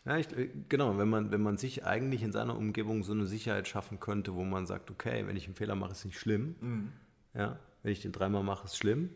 Ja, 0.05 0.17
ich, 0.17 0.35
äh, 0.35 0.49
genau, 0.67 0.97
wenn 0.97 1.09
man, 1.09 1.31
wenn 1.31 1.41
man 1.41 1.57
sich 1.57 1.85
eigentlich 1.85 2.23
in 2.23 2.31
seiner 2.31 2.57
Umgebung 2.57 3.03
so 3.03 3.11
eine 3.11 3.27
Sicherheit 3.27 3.67
schaffen 3.67 3.99
könnte, 3.99 4.33
wo 4.33 4.43
man 4.43 4.65
sagt, 4.65 4.89
okay, 4.89 5.27
wenn 5.27 5.35
ich 5.35 5.45
einen 5.45 5.55
Fehler 5.55 5.75
mache, 5.75 5.91
ist 5.91 6.05
nicht 6.05 6.19
schlimm. 6.19 6.55
Mhm. 6.59 6.91
Ja, 7.33 7.59
wenn 7.83 7.91
ich 7.91 8.01
den 8.01 8.11
dreimal 8.11 8.43
mache, 8.43 8.65
ist 8.65 8.77
schlimm. 8.77 9.11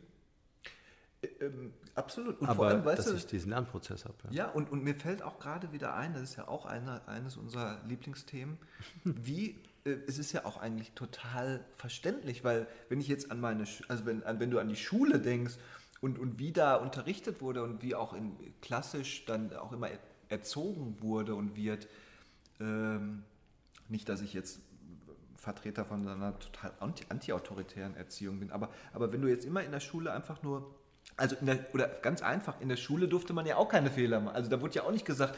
Ähm, 1.39 1.73
absolut. 1.95 2.39
Und 2.39 2.47
Aber 2.47 2.55
vor 2.55 2.67
allem, 2.67 2.85
weißt 2.85 2.99
dass 2.99 3.05
du, 3.07 3.15
ich 3.15 3.25
diesen 3.25 3.49
Lernprozess 3.49 4.05
habe. 4.05 4.15
Ja, 4.29 4.45
ja 4.45 4.51
und, 4.51 4.71
und 4.71 4.83
mir 4.83 4.95
fällt 4.95 5.23
auch 5.23 5.39
gerade 5.39 5.71
wieder 5.71 5.95
ein, 5.95 6.13
das 6.13 6.23
ist 6.23 6.35
ja 6.35 6.47
auch 6.47 6.65
eine, 6.65 7.07
eines 7.07 7.37
unserer 7.37 7.81
Lieblingsthemen, 7.87 8.57
wie 9.03 9.59
es 9.85 10.17
ist 10.17 10.31
ja 10.31 10.45
auch 10.45 10.57
eigentlich 10.57 10.91
total 10.91 11.63
verständlich, 11.75 12.43
weil 12.43 12.67
wenn 12.89 13.01
ich 13.01 13.07
jetzt 13.07 13.31
an 13.31 13.39
meine, 13.39 13.65
also 13.87 14.05
wenn, 14.05 14.23
wenn 14.25 14.49
du 14.49 14.59
an 14.59 14.69
die 14.69 14.75
Schule 14.75 15.19
denkst 15.19 15.55
und, 16.01 16.17
und 16.17 16.39
wie 16.39 16.51
da 16.51 16.75
unterrichtet 16.75 17.41
wurde 17.41 17.63
und 17.63 17.81
wie 17.81 17.95
auch 17.95 18.13
in 18.13 18.35
klassisch 18.61 19.25
dann 19.25 19.53
auch 19.55 19.73
immer 19.73 19.89
erzogen 20.29 20.97
wurde 21.01 21.35
und 21.35 21.55
wird, 21.55 21.87
ähm, 22.59 23.23
nicht, 23.89 24.07
dass 24.07 24.21
ich 24.21 24.33
jetzt 24.33 24.59
Vertreter 25.35 25.83
von 25.83 26.07
einer 26.07 26.39
total 26.39 26.71
anti-autoritären 26.79 27.95
Erziehung 27.95 28.39
bin, 28.39 28.51
aber, 28.51 28.69
aber 28.93 29.11
wenn 29.11 29.21
du 29.21 29.27
jetzt 29.27 29.43
immer 29.43 29.63
in 29.63 29.71
der 29.71 29.81
Schule 29.81 30.13
einfach 30.13 30.41
nur 30.43 30.73
also 31.15 31.35
der, 31.41 31.59
oder 31.73 31.87
ganz 31.87 32.21
einfach, 32.21 32.59
in 32.59 32.69
der 32.69 32.75
Schule 32.75 33.07
durfte 33.07 33.33
man 33.33 33.45
ja 33.45 33.57
auch 33.57 33.69
keine 33.69 33.91
Fehler 33.91 34.19
machen. 34.19 34.35
Also 34.35 34.49
da 34.49 34.61
wurde 34.61 34.75
ja 34.75 34.83
auch 34.83 34.91
nicht 34.91 35.05
gesagt, 35.05 35.37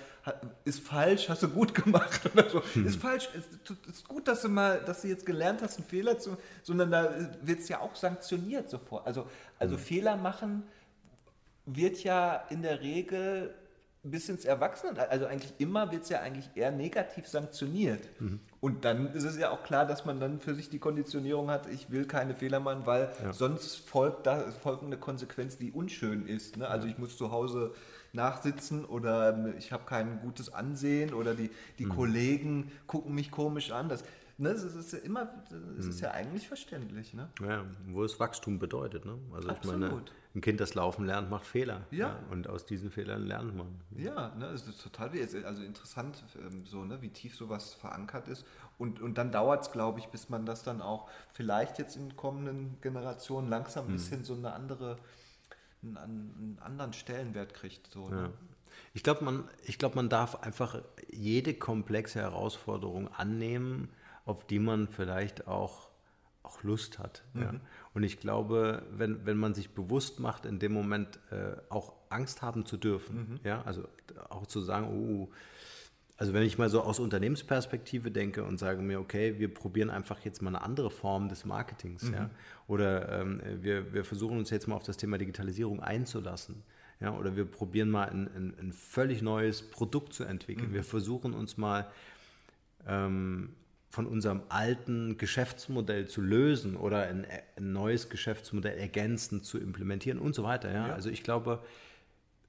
ist 0.64 0.80
falsch, 0.80 1.30
hast 1.30 1.44
du 1.44 1.50
gut 1.50 1.76
gemacht 1.84 2.22
oder 2.34 2.50
so. 2.50 2.64
Hm. 2.74 2.88
Ist 2.88 3.02
falsch, 3.02 3.30
ist, 3.34 3.72
ist, 3.90 4.08
gut, 4.08 4.28
dass 4.28 4.42
du 4.42 4.50
mal, 4.50 4.82
dass 4.86 5.02
du 5.02 5.08
jetzt 5.08 5.26
gelernt 5.26 5.62
hast, 5.62 5.78
einen 5.78 5.88
Fehler 5.88 6.18
zu, 6.18 6.38
sondern 6.64 6.92
da 6.92 7.14
wird 7.42 7.60
es 7.60 7.68
ja 7.68 7.80
auch 7.80 7.96
sanktioniert 7.96 8.70
sofort. 8.70 9.06
Also, 9.06 9.28
also 9.60 9.76
hm. 9.76 9.82
Fehler 9.82 10.16
machen 10.16 10.64
wird 11.66 12.04
ja 12.04 12.46
in 12.50 12.62
der 12.62 12.82
Regel 12.82 13.54
bis 14.06 14.30
ins 14.30 14.46
Erwachsenen, 14.46 14.98
also 14.98 15.26
eigentlich 15.26 15.54
immer 15.58 15.92
wird 15.92 16.04
es 16.04 16.10
ja 16.10 16.20
eigentlich 16.20 16.50
eher 16.54 16.72
negativ 16.72 17.28
sanktioniert. 17.28 18.08
Mhm. 18.20 18.40
Und 18.62 18.86
dann 18.86 19.12
ist 19.14 19.24
es 19.24 19.38
ja 19.38 19.50
auch 19.50 19.64
klar, 19.64 19.86
dass 19.86 20.06
man 20.06 20.20
dann 20.20 20.40
für 20.40 20.54
sich 20.54 20.70
die 20.70 20.80
Konditionierung 20.80 21.50
hat, 21.50 21.68
ich 21.68 21.90
will 21.90 22.06
keine 22.06 22.36
Fehler 22.36 22.60
machen, 22.60 22.86
weil 22.86 23.10
ja. 23.24 23.34
sonst 23.34 23.78
folgt 23.78 24.28
da 24.28 24.52
folgt 24.62 24.84
eine 24.84 24.98
Konsequenz, 24.98 25.58
die 25.58 25.72
unschön 25.72 26.28
ist. 26.28 26.58
Ne? 26.58 26.68
Also 26.68 26.88
ich 26.88 26.98
muss 26.98 27.18
zu 27.18 27.32
Hause 27.32 27.74
nachsitzen 28.14 28.86
oder 28.86 29.54
ich 29.58 29.72
habe 29.72 29.84
kein 29.86 30.22
gutes 30.22 30.54
Ansehen 30.54 31.14
oder 31.14 31.34
die, 31.34 31.50
die 31.80 31.86
mhm. 31.86 31.90
Kollegen 31.90 32.72
gucken 32.88 33.16
mich 33.16 33.32
komisch 33.32 33.72
an. 33.72 33.90
Das, 33.90 34.04
ne, 34.38 34.50
das 34.50 34.64
ist 34.64 34.94
ja 34.94 35.00
immer, 35.00 35.34
das 35.78 35.88
ist 35.88 36.00
ja 36.00 36.10
mhm. 36.10 36.16
eigentlich 36.16 36.48
verständlich. 36.48 37.14
Ne? 37.14 37.28
Ja, 37.42 37.66
wo 37.88 38.04
es 38.04 38.20
Wachstum 38.20 38.60
bedeutet. 38.60 39.06
Ne? 39.06 39.18
Also 39.34 39.50
Absolut. 39.50 39.84
ich 39.84 39.90
meine, 39.90 40.04
ein 40.36 40.42
Kind, 40.42 40.60
das 40.60 40.76
laufen 40.76 41.06
lernt, 41.06 41.30
macht 41.30 41.46
Fehler. 41.46 41.86
Ja. 41.92 42.08
ja 42.08 42.20
und 42.30 42.48
aus 42.48 42.66
diesen 42.66 42.92
Fehlern 42.92 43.26
lernt 43.26 43.56
man. 43.56 43.80
Ja, 43.96 44.36
ne, 44.36 44.48
es 44.48 44.68
ist 44.68 44.82
total 44.82 45.12
also 45.46 45.64
interessant, 45.64 46.24
ähm, 46.38 46.66
so, 46.66 46.84
ne, 46.84 47.02
wie 47.02 47.10
tief 47.10 47.36
sowas 47.36 47.74
verankert 47.74 48.28
ist. 48.28 48.46
Und, 48.78 49.02
und 49.02 49.18
dann 49.18 49.32
dauert 49.32 49.64
es, 49.64 49.72
glaube 49.72 50.00
ich, 50.00 50.08
bis 50.08 50.30
man 50.30 50.46
das 50.46 50.64
dann 50.64 50.82
auch 50.82 51.10
vielleicht 51.34 51.80
jetzt 51.80 51.96
in 51.96 52.16
kommenden 52.16 52.78
Generationen 52.82 53.50
langsam 53.50 53.86
ein 53.86 53.90
hm. 53.90 53.94
bisschen 53.96 54.24
so 54.26 54.34
eine 54.34 54.54
andere, 54.54 54.98
einen, 55.82 55.98
einen 55.98 56.60
anderen 56.62 56.94
Stellenwert 56.94 57.54
kriegt. 57.54 57.88
So, 57.88 58.10
ne? 58.10 58.22
ja. 58.24 58.30
Ich 58.94 59.04
glaube, 59.04 59.24
man, 59.24 59.50
glaub, 59.78 59.96
man 59.96 60.10
darf 60.10 60.44
einfach 60.44 60.82
jede 61.12 61.54
komplexe 61.54 62.20
Herausforderung 62.20 63.08
annehmen, 63.10 63.90
auf 64.26 64.46
die 64.46 64.60
man 64.60 64.88
vielleicht 64.88 65.48
auch, 65.48 65.90
auch 66.46 66.64
Lust 66.64 67.00
hat. 67.00 67.24
Mhm. 67.34 67.42
Ja. 67.42 67.54
Und 67.94 68.04
ich 68.04 68.20
glaube, 68.20 68.84
wenn, 68.92 69.26
wenn 69.26 69.38
man 69.38 69.54
sich 69.54 69.72
bewusst 69.72 70.20
macht, 70.20 70.46
in 70.46 70.60
dem 70.60 70.74
Moment 70.74 71.20
äh, 71.32 71.56
auch 71.70 71.94
Angst 72.10 72.42
haben 72.42 72.66
zu 72.66 72.78
dürfen, 72.78 73.16
mhm. 73.16 73.40
ja, 73.44 73.62
also 73.64 73.88
auch 74.30 74.48
zu 74.48 74.62
sagen, 74.62 74.88
oh, 74.90 75.32
also 76.18 76.34
wenn 76.34 76.44
ich 76.44 76.58
mal 76.58 76.70
so 76.70 76.82
aus 76.82 77.00
Unternehmensperspektive 77.00 78.10
denke 78.10 78.44
und 78.44 78.58
sage 78.58 78.82
mir, 78.82 79.00
okay, 79.00 79.38
wir 79.38 79.54
probieren 79.54 79.90
einfach 79.90 80.22
jetzt 80.22 80.42
mal 80.42 80.50
eine 80.50 80.62
andere 80.62 80.90
Form 80.90 81.28
des 81.28 81.44
Marketings, 81.44 82.04
mhm. 82.04 82.14
ja, 82.14 82.30
oder 82.68 83.22
ähm, 83.22 83.42
wir, 83.62 83.94
wir 83.94 84.06
versuchen 84.06 84.38
uns 84.38 84.50
jetzt 84.50 84.68
mal 84.68 84.76
auf 84.76 84.84
das 84.84 84.98
Thema 84.98 85.18
Digitalisierung 85.18 85.82
einzulassen, 85.82 86.64
ja, 87.02 87.14
oder 87.14 87.36
wir 87.36 87.46
probieren 87.46 87.90
mal 87.90 88.10
ein, 88.10 88.28
ein, 88.34 88.54
ein 88.60 88.72
völlig 88.72 89.22
neues 89.22 89.62
Produkt 89.62 90.14
zu 90.14 90.24
entwickeln. 90.24 90.70
Mhm. 90.70 90.76
Wir 90.76 90.84
versuchen 90.86 91.34
uns 91.34 91.58
mal 91.58 91.92
ähm, 92.88 93.50
von 93.96 94.06
unserem 94.08 94.44
alten 94.50 95.18
Geschäftsmodell 95.18 96.08
zu 96.08 96.22
lösen 96.22 96.76
oder 96.76 97.04
ein, 97.08 97.26
ein 97.56 97.72
neues 97.72 98.10
Geschäftsmodell 98.10 98.78
ergänzend 98.78 99.46
zu 99.46 99.58
implementieren 99.58 100.20
und 100.20 100.36
so 100.36 100.44
weiter. 100.44 100.70
Ja? 100.72 100.90
ja? 100.90 100.94
Also 100.94 101.10
ich 101.10 101.24
glaube, 101.24 101.64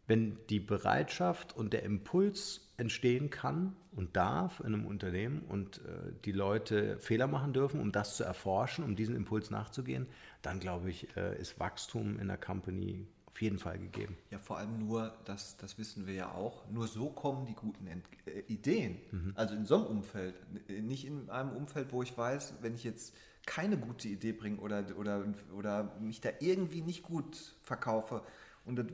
wenn 0.09 0.39
die 0.51 0.59
Bereitschaft 0.59 1.57
und 1.57 1.73
der 1.73 1.85
Impuls 1.85 2.73
entstehen 2.79 3.31
kann 3.31 3.77
und 3.93 4.17
darf 4.17 4.59
in 4.59 4.67
einem 4.67 4.87
Unternehmen 4.87 5.43
und 5.49 5.79
äh, 5.79 6.13
die 6.25 6.33
Leute 6.33 6.99
Fehler 6.99 7.29
machen 7.29 7.53
dürfen, 7.53 7.81
um 7.81 7.93
das 7.93 8.17
zu 8.17 8.25
erforschen, 8.25 8.85
um 8.85 8.97
diesen 8.97 9.15
Impuls 9.15 9.51
nachzugehen, 9.51 10.07
dann 10.43 10.59
glaube 10.59 10.91
ich, 10.91 11.17
äh, 11.17 11.41
ist 11.41 11.61
Wachstum 11.61 12.19
in 12.19 12.27
der 12.27 12.39
Company 12.39 13.07
auf 13.37 13.42
jeden 13.42 13.59
Fall 13.59 13.79
gegeben. 13.79 14.16
Ja, 14.31 14.38
vor 14.38 14.57
allem 14.57 14.79
nur, 14.79 15.14
das, 15.27 15.59
das 15.59 15.77
wissen 15.77 16.07
wir 16.07 16.14
ja 16.14 16.33
auch, 16.33 16.66
nur 16.70 16.88
so 16.88 17.11
kommen 17.11 17.44
die 17.44 17.53
guten 17.53 17.87
Ent 17.87 18.03
äh, 18.25 18.40
Ideen. 18.51 18.96
Mhm. 19.12 19.33
Also 19.35 19.55
in 19.55 19.66
so 19.66 19.77
einem 19.77 19.87
Umfeld. 19.99 20.35
Nicht 20.70 21.07
in 21.07 21.29
einem 21.29 21.51
Umfeld, 21.51 21.92
wo 21.92 22.03
ich 22.03 22.16
weiß, 22.16 22.55
wenn 22.62 22.75
ich 22.75 22.83
jetzt 22.83 23.14
keine 23.44 23.77
gute 23.77 24.09
Idee 24.09 24.33
bringe 24.33 24.57
oder, 24.57 24.87
oder, 24.99 25.22
oder 25.55 25.94
mich 26.01 26.22
da 26.22 26.31
irgendwie 26.40 26.81
nicht 26.81 27.03
gut 27.03 27.55
verkaufe 27.62 28.22
und 28.64 28.77
das 28.77 28.87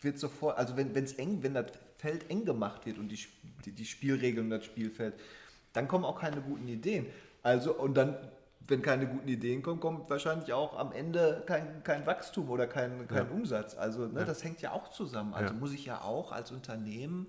wird 0.00 0.18
sofort, 0.18 0.56
also 0.56 0.78
wenn 0.78 0.90
es 0.96 1.12
eng, 1.12 1.42
wenn 1.42 1.52
das 1.52 1.66
Feld 1.98 2.30
eng 2.30 2.46
gemacht 2.46 2.86
wird 2.86 2.96
und 2.96 3.08
die, 3.08 3.18
die, 3.66 3.72
die 3.72 3.84
Spielregeln 3.84 4.46
und 4.46 4.50
das 4.50 4.64
Spielfeld, 4.64 5.14
dann 5.74 5.88
kommen 5.88 6.04
auch 6.06 6.18
keine 6.18 6.40
guten 6.40 6.68
Ideen. 6.68 7.06
Also, 7.42 7.74
und 7.74 7.94
dann 7.94 8.16
wenn 8.66 8.82
keine 8.82 9.06
guten 9.06 9.28
Ideen 9.28 9.62
kommen, 9.62 9.80
kommt 9.80 10.08
wahrscheinlich 10.08 10.52
auch 10.52 10.78
am 10.78 10.92
Ende 10.92 11.42
kein, 11.46 11.82
kein 11.84 12.06
Wachstum 12.06 12.48
oder 12.50 12.66
kein, 12.66 13.06
kein 13.08 13.26
ja. 13.26 13.32
Umsatz. 13.32 13.76
Also 13.76 14.06
ne, 14.06 14.20
ja. 14.20 14.24
das 14.24 14.42
hängt 14.42 14.60
ja 14.62 14.72
auch 14.72 14.88
zusammen. 14.88 15.34
Also 15.34 15.52
ja. 15.52 15.60
muss 15.60 15.72
ich 15.72 15.84
ja 15.86 16.00
auch 16.00 16.32
als 16.32 16.50
Unternehmen, 16.50 17.26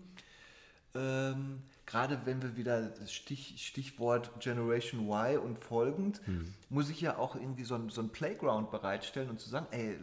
ähm, 0.95 1.61
gerade 1.85 2.19
wenn 2.25 2.41
wir 2.41 2.55
wieder 2.55 2.81
das 2.81 3.11
Stich, 3.11 3.67
Stichwort 3.67 4.31
Generation 4.39 5.07
Y 5.07 5.37
und 5.37 5.59
folgend, 5.59 6.21
hm. 6.25 6.53
muss 6.69 6.89
ich 6.89 7.01
ja 7.01 7.17
auch 7.17 7.35
irgendwie 7.35 7.63
so 7.63 7.75
ein, 7.75 7.89
so 7.89 8.01
ein 8.01 8.09
Playground 8.09 8.71
bereitstellen 8.71 9.29
und 9.29 9.39
zu 9.39 9.49
sagen, 9.49 9.67
ey, 9.71 9.99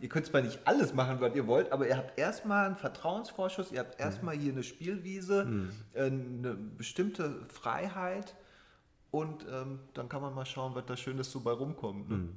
ihr 0.00 0.08
könnt 0.08 0.26
zwar 0.26 0.40
nicht 0.40 0.60
alles 0.64 0.94
machen, 0.94 1.20
was 1.20 1.34
ihr 1.34 1.46
wollt, 1.46 1.70
aber 1.72 1.86
ihr 1.86 1.96
habt 1.96 2.18
erstmal 2.18 2.66
einen 2.66 2.76
Vertrauensvorschuss, 2.76 3.72
ihr 3.72 3.80
habt 3.80 4.00
erstmal 4.00 4.36
hier 4.36 4.52
eine 4.52 4.62
Spielwiese, 4.62 5.44
hm. 5.44 5.70
Äh, 5.92 6.04
eine 6.04 6.54
bestimmte 6.54 7.46
Freiheit 7.48 8.34
und 9.10 9.46
ähm, 9.50 9.80
dann 9.94 10.08
kann 10.08 10.22
man 10.22 10.34
mal 10.34 10.44
schauen, 10.44 10.74
was 10.74 10.84
da 10.86 10.96
Schönes 10.96 11.30
so 11.30 11.40
bei 11.40 11.52
rumkommt. 11.52 12.10
Ne? 12.10 12.16
Mhm. 12.16 12.36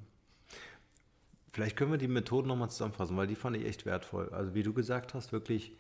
Vielleicht 1.52 1.76
können 1.76 1.92
wir 1.92 1.98
die 1.98 2.08
Methoden 2.08 2.48
nochmal 2.48 2.70
zusammenfassen, 2.70 3.18
weil 3.18 3.28
die 3.28 3.36
fand 3.36 3.58
ich 3.58 3.66
echt 3.66 3.86
wertvoll. 3.86 4.30
Also 4.30 4.54
wie 4.54 4.64
du 4.64 4.74
gesagt 4.74 5.14
hast, 5.14 5.34
wirklich 5.34 5.76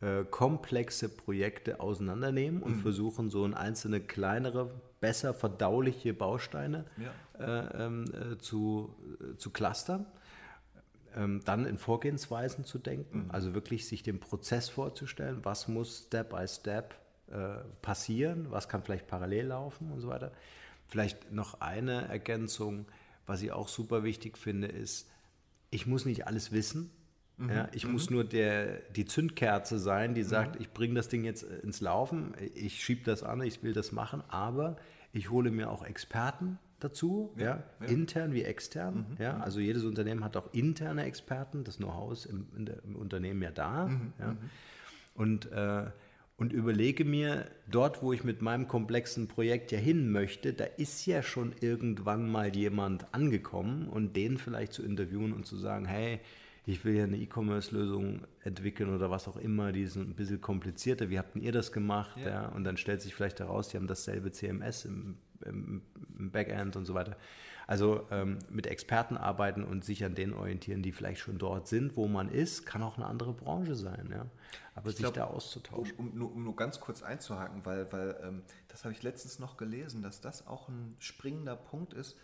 äh, 0.00 0.24
komplexe 0.24 1.08
Projekte 1.08 1.80
auseinandernehmen 1.80 2.62
und 2.62 2.76
mhm. 2.76 2.80
versuchen 2.80 3.28
so 3.28 3.44
in 3.44 3.54
einzelne 3.54 4.00
kleinere, 4.00 4.70
besser 5.00 5.34
verdauliche 5.34 6.14
Bausteine 6.14 6.84
ja. 6.96 7.62
äh, 7.64 7.84
ähm, 7.84 8.04
äh, 8.04 8.38
zu, 8.38 8.94
äh, 9.20 9.36
zu 9.36 9.50
clustern. 9.50 10.06
Ähm, 11.16 11.40
dann 11.44 11.64
in 11.64 11.78
Vorgehensweisen 11.78 12.64
zu 12.64 12.78
denken, 12.78 13.24
mhm. 13.24 13.30
also 13.30 13.54
wirklich 13.54 13.88
sich 13.88 14.02
den 14.02 14.20
Prozess 14.20 14.68
vorzustellen, 14.68 15.44
was 15.44 15.66
muss 15.66 16.04
Step 16.06 16.30
by 16.30 16.46
Step 16.46 16.94
passieren, 17.82 18.46
was 18.50 18.68
kann 18.68 18.82
vielleicht 18.82 19.08
parallel 19.08 19.46
laufen 19.46 19.90
und 19.90 20.00
so 20.00 20.08
weiter. 20.08 20.32
Vielleicht 20.86 21.32
noch 21.32 21.60
eine 21.60 22.06
Ergänzung, 22.08 22.86
was 23.26 23.42
ich 23.42 23.50
auch 23.52 23.68
super 23.68 24.04
wichtig 24.04 24.38
finde, 24.38 24.68
ist, 24.68 25.10
ich 25.70 25.86
muss 25.86 26.04
nicht 26.04 26.26
alles 26.26 26.52
wissen. 26.52 26.90
Mhm. 27.38 27.50
Ja, 27.50 27.68
ich 27.72 27.84
mhm. 27.84 27.92
muss 27.92 28.08
nur 28.08 28.24
der, 28.24 28.78
die 28.94 29.04
Zündkerze 29.04 29.78
sein, 29.78 30.14
die 30.14 30.22
sagt, 30.22 30.54
mhm. 30.54 30.62
ich 30.62 30.72
bringe 30.72 30.94
das 30.94 31.08
Ding 31.08 31.24
jetzt 31.24 31.42
ins 31.42 31.80
Laufen, 31.80 32.34
ich 32.54 32.82
schiebe 32.82 33.04
das 33.04 33.22
an, 33.22 33.42
ich 33.42 33.62
will 33.62 33.72
das 33.72 33.92
machen, 33.92 34.22
aber 34.28 34.76
ich 35.12 35.30
hole 35.30 35.50
mir 35.50 35.70
auch 35.70 35.84
Experten 35.84 36.58
dazu, 36.80 37.34
ja, 37.36 37.44
ja, 37.44 37.62
ja. 37.80 37.86
intern 37.86 38.32
wie 38.32 38.42
extern. 38.42 39.06
Mhm. 39.10 39.22
Ja, 39.22 39.34
mhm. 39.34 39.42
also 39.42 39.60
jedes 39.60 39.84
Unternehmen 39.84 40.24
hat 40.24 40.36
auch 40.36 40.52
interne 40.54 41.04
Experten, 41.04 41.64
das 41.64 41.76
Know-how 41.76 42.12
ist 42.12 42.26
im, 42.26 42.46
im, 42.56 42.96
Unternehmen 42.96 43.42
ja 43.42 43.50
da. 43.50 43.86
Mhm. 43.86 44.12
Ja. 44.18 44.26
Mhm. 44.28 44.38
Und, 45.14 45.52
äh, 45.52 45.86
und 46.38 46.52
überlege 46.52 47.04
mir, 47.04 47.50
dort, 47.70 48.02
wo 48.02 48.12
ich 48.12 48.22
mit 48.22 48.42
meinem 48.42 48.68
komplexen 48.68 49.26
Projekt 49.26 49.72
ja 49.72 49.78
hin 49.78 50.10
möchte, 50.10 50.52
da 50.52 50.64
ist 50.64 51.06
ja 51.06 51.22
schon 51.22 51.54
irgendwann 51.60 52.28
mal 52.30 52.54
jemand 52.54 53.12
angekommen 53.14 53.88
und 53.88 54.16
den 54.16 54.36
vielleicht 54.36 54.72
zu 54.72 54.82
interviewen 54.82 55.32
und 55.32 55.46
zu 55.46 55.56
sagen, 55.56 55.86
hey, 55.86 56.20
ich 56.66 56.84
will 56.84 56.96
ja 56.96 57.04
eine 57.04 57.16
E-Commerce-Lösung 57.16 58.26
entwickeln 58.42 58.92
oder 58.92 59.08
was 59.08 59.28
auch 59.28 59.36
immer, 59.36 59.72
die 59.72 59.82
ist 59.82 59.96
ein 59.96 60.14
bisschen 60.14 60.40
komplizierter. 60.40 61.08
Wie 61.10 61.18
habt 61.18 61.36
ihr 61.36 61.52
das 61.52 61.70
gemacht? 61.72 62.16
Ja. 62.18 62.28
ja. 62.28 62.48
Und 62.48 62.64
dann 62.64 62.76
stellt 62.76 63.00
sich 63.00 63.14
vielleicht 63.14 63.38
heraus, 63.38 63.68
die 63.68 63.76
haben 63.76 63.86
dasselbe 63.86 64.32
CMS 64.32 64.84
im, 64.84 65.16
im, 65.44 65.82
im 66.18 66.30
Backend 66.32 66.74
und 66.74 66.84
so 66.84 66.92
weiter. 66.92 67.16
Also 67.66 68.06
ähm, 68.10 68.38
mit 68.48 68.66
Experten 68.66 69.16
arbeiten 69.16 69.64
und 69.64 69.84
sich 69.84 70.04
an 70.04 70.14
denen 70.14 70.34
orientieren, 70.34 70.82
die 70.82 70.92
vielleicht 70.92 71.20
schon 71.20 71.36
dort 71.38 71.66
sind, 71.66 71.96
wo 71.96 72.06
man 72.06 72.28
ist, 72.28 72.64
kann 72.64 72.82
auch 72.82 72.96
eine 72.96 73.06
andere 73.06 73.32
Branche 73.32 73.74
sein. 73.74 74.08
Ja? 74.12 74.26
Aber 74.76 74.90
ich 74.90 74.96
sich 74.96 75.02
glaub, 75.02 75.14
da 75.14 75.24
auszutauschen. 75.24 75.96
Um, 75.96 76.10
um, 76.10 76.32
um, 76.32 76.44
nur 76.44 76.54
ganz 76.54 76.78
kurz 76.80 77.02
einzuhaken, 77.02 77.64
weil, 77.64 77.90
weil 77.92 78.16
ähm, 78.22 78.42
das 78.68 78.84
habe 78.84 78.92
ich 78.92 79.02
letztens 79.02 79.40
noch 79.40 79.56
gelesen, 79.56 80.02
dass 80.02 80.20
das 80.20 80.46
auch 80.46 80.68
ein 80.68 80.94
springender 81.00 81.56
Punkt 81.56 81.92
ist, 81.92 82.16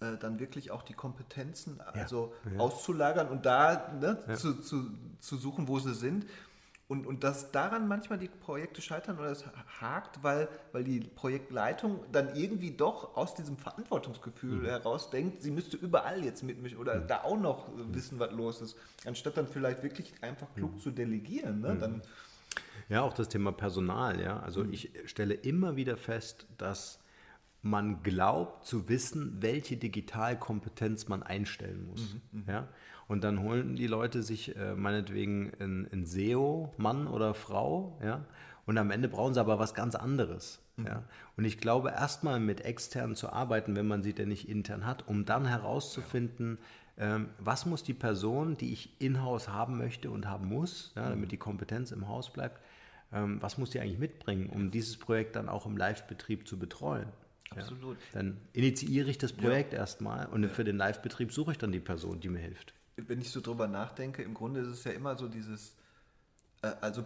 äh, 0.00 0.18
dann 0.18 0.38
wirklich 0.38 0.70
auch 0.70 0.82
die 0.82 0.92
Kompetenzen 0.92 1.80
also 1.80 2.34
ja. 2.52 2.60
auszulagern 2.60 3.28
und 3.28 3.46
da 3.46 3.92
ne, 3.92 4.22
ja. 4.28 4.34
zu, 4.34 4.60
zu, 4.60 4.90
zu 5.18 5.36
suchen, 5.36 5.66
wo 5.66 5.78
sie 5.78 5.94
sind. 5.94 6.26
Und, 6.86 7.06
und 7.06 7.24
dass 7.24 7.50
daran 7.50 7.88
manchmal 7.88 8.18
die 8.18 8.28
Projekte 8.28 8.82
scheitern 8.82 9.18
oder 9.18 9.30
es 9.30 9.44
hakt, 9.80 10.22
weil, 10.22 10.48
weil 10.72 10.84
die 10.84 11.00
Projektleitung 11.00 12.04
dann 12.12 12.36
irgendwie 12.36 12.72
doch 12.72 13.16
aus 13.16 13.34
diesem 13.34 13.56
Verantwortungsgefühl 13.56 14.60
mhm. 14.60 14.66
heraus 14.66 15.08
denkt, 15.08 15.42
sie 15.42 15.50
müsste 15.50 15.78
überall 15.78 16.22
jetzt 16.22 16.42
mitmischen 16.42 16.76
oder 16.76 17.00
mhm. 17.00 17.06
da 17.06 17.22
auch 17.22 17.38
noch 17.38 17.74
mhm. 17.74 17.94
wissen, 17.94 18.18
was 18.18 18.32
los 18.32 18.60
ist, 18.60 18.76
anstatt 19.06 19.38
dann 19.38 19.46
vielleicht 19.46 19.82
wirklich 19.82 20.12
einfach 20.20 20.46
klug 20.54 20.74
mhm. 20.74 20.78
zu 20.78 20.90
delegieren. 20.90 21.60
Ne? 21.60 21.74
Mhm. 21.74 21.80
Dann, 21.80 22.02
ja, 22.90 23.00
auch 23.00 23.14
das 23.14 23.30
Thema 23.30 23.52
Personal. 23.52 24.20
Ja? 24.20 24.40
Also 24.40 24.62
mhm. 24.62 24.74
ich 24.74 24.92
stelle 25.06 25.32
immer 25.32 25.76
wieder 25.76 25.96
fest, 25.96 26.46
dass 26.58 27.00
man 27.62 28.02
glaubt 28.02 28.66
zu 28.66 28.90
wissen, 28.90 29.38
welche 29.40 29.78
Digitalkompetenz 29.78 31.08
man 31.08 31.22
einstellen 31.22 31.86
muss. 31.86 32.16
Mhm, 32.30 32.44
ja? 32.46 32.68
Und 33.06 33.24
dann 33.24 33.40
holen 33.40 33.76
die 33.76 33.86
Leute 33.86 34.22
sich 34.22 34.56
äh, 34.56 34.74
meinetwegen 34.74 35.52
einen 35.58 36.06
SEO-Mann 36.06 37.06
oder 37.06 37.34
Frau, 37.34 37.98
ja, 38.02 38.24
und 38.66 38.78
am 38.78 38.90
Ende 38.90 39.08
brauchen 39.08 39.34
sie 39.34 39.40
aber 39.40 39.58
was 39.58 39.74
ganz 39.74 39.94
anderes. 39.94 40.60
Mhm. 40.76 40.86
Ja? 40.86 41.04
Und 41.36 41.44
ich 41.44 41.58
glaube, 41.58 41.90
erstmal 41.90 42.40
mit 42.40 42.62
externen 42.62 43.14
zu 43.14 43.30
arbeiten, 43.30 43.76
wenn 43.76 43.86
man 43.86 44.02
sie 44.02 44.12
denn 44.12 44.28
nicht 44.28 44.48
intern 44.48 44.86
hat, 44.86 45.06
um 45.06 45.24
dann 45.24 45.46
herauszufinden, 45.46 46.58
ja. 46.96 47.16
ähm, 47.16 47.28
was 47.38 47.66
muss 47.66 47.82
die 47.82 47.94
Person, 47.94 48.56
die 48.56 48.72
ich 48.72 49.00
in-house 49.00 49.48
haben 49.48 49.78
möchte 49.78 50.10
und 50.10 50.26
haben 50.26 50.48
muss, 50.48 50.92
ja, 50.96 51.08
damit 51.10 51.26
mhm. 51.26 51.30
die 51.30 51.36
Kompetenz 51.36 51.90
im 51.92 52.08
Haus 52.08 52.32
bleibt, 52.32 52.60
ähm, 53.12 53.40
was 53.40 53.58
muss 53.58 53.70
die 53.70 53.80
eigentlich 53.80 53.98
mitbringen, 53.98 54.48
um 54.48 54.70
dieses 54.70 54.96
Projekt 54.96 55.36
dann 55.36 55.48
auch 55.48 55.66
im 55.66 55.76
Live-Betrieb 55.76 56.48
zu 56.48 56.58
betreuen? 56.58 57.08
Absolut. 57.50 57.96
Ja, 58.12 58.20
dann 58.20 58.38
initiiere 58.52 59.10
ich 59.10 59.18
das 59.18 59.32
Projekt 59.32 59.74
ja. 59.74 59.80
erstmal 59.80 60.26
und 60.26 60.44
ja. 60.44 60.48
für 60.48 60.64
den 60.64 60.76
Live-Betrieb 60.76 61.32
suche 61.32 61.52
ich 61.52 61.58
dann 61.58 61.70
die 61.70 61.80
Person, 61.80 62.20
die 62.20 62.28
mir 62.28 62.40
hilft. 62.40 62.74
Wenn 62.96 63.20
ich 63.20 63.30
so 63.30 63.40
drüber 63.40 63.66
nachdenke, 63.66 64.22
im 64.22 64.34
Grunde 64.34 64.60
ist 64.60 64.68
es 64.68 64.84
ja 64.84 64.92
immer 64.92 65.16
so 65.16 65.28
dieses, 65.28 65.74
äh, 66.62 66.72
also 66.80 67.04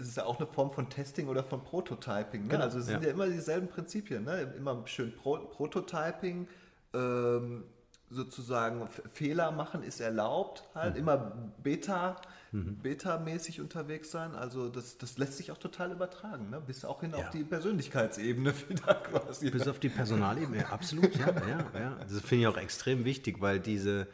es 0.00 0.08
ist 0.08 0.16
ja 0.16 0.24
auch 0.24 0.38
eine 0.38 0.46
Form 0.46 0.72
von 0.72 0.88
Testing 0.88 1.28
oder 1.28 1.44
von 1.44 1.62
Prototyping. 1.62 2.42
Ne? 2.42 2.48
Genau. 2.48 2.64
Also 2.64 2.78
es 2.78 2.86
sind 2.86 3.02
ja 3.02 3.10
immer 3.10 3.28
dieselben 3.28 3.68
Prinzipien. 3.68 4.24
Ne? 4.24 4.54
Immer 4.56 4.86
schön 4.86 5.14
Pro 5.14 5.36
Prototyping, 5.36 6.48
ähm, 6.94 7.64
sozusagen 8.08 8.88
Fehler 9.12 9.52
machen 9.52 9.84
ist 9.84 10.00
erlaubt, 10.00 10.64
halt 10.74 10.94
mhm. 10.94 11.00
immer 11.00 11.16
Beta, 11.62 12.16
mhm. 12.50 12.78
Beta-mäßig 12.78 13.60
unterwegs 13.60 14.10
sein. 14.10 14.34
Also 14.34 14.68
das, 14.68 14.98
das 14.98 15.16
lässt 15.16 15.36
sich 15.36 15.52
auch 15.52 15.58
total 15.58 15.92
übertragen, 15.92 16.50
ne? 16.50 16.60
bis 16.60 16.84
auch 16.84 17.02
hin 17.02 17.12
ja. 17.12 17.18
auf 17.18 17.30
die 17.30 17.44
Persönlichkeitsebene 17.44 18.52
wieder 18.68 18.94
quasi. 18.94 19.50
Bis 19.50 19.68
auf 19.68 19.78
die 19.78 19.90
Personalebene, 19.90 20.68
absolut, 20.70 21.14
ja, 21.14 21.28
ja, 21.28 21.80
ja. 21.80 21.96
Das 22.00 22.20
finde 22.22 22.42
ich 22.42 22.46
auch 22.48 22.56
extrem 22.56 23.04
wichtig, 23.04 23.40
weil 23.40 23.60
diese 23.60 24.08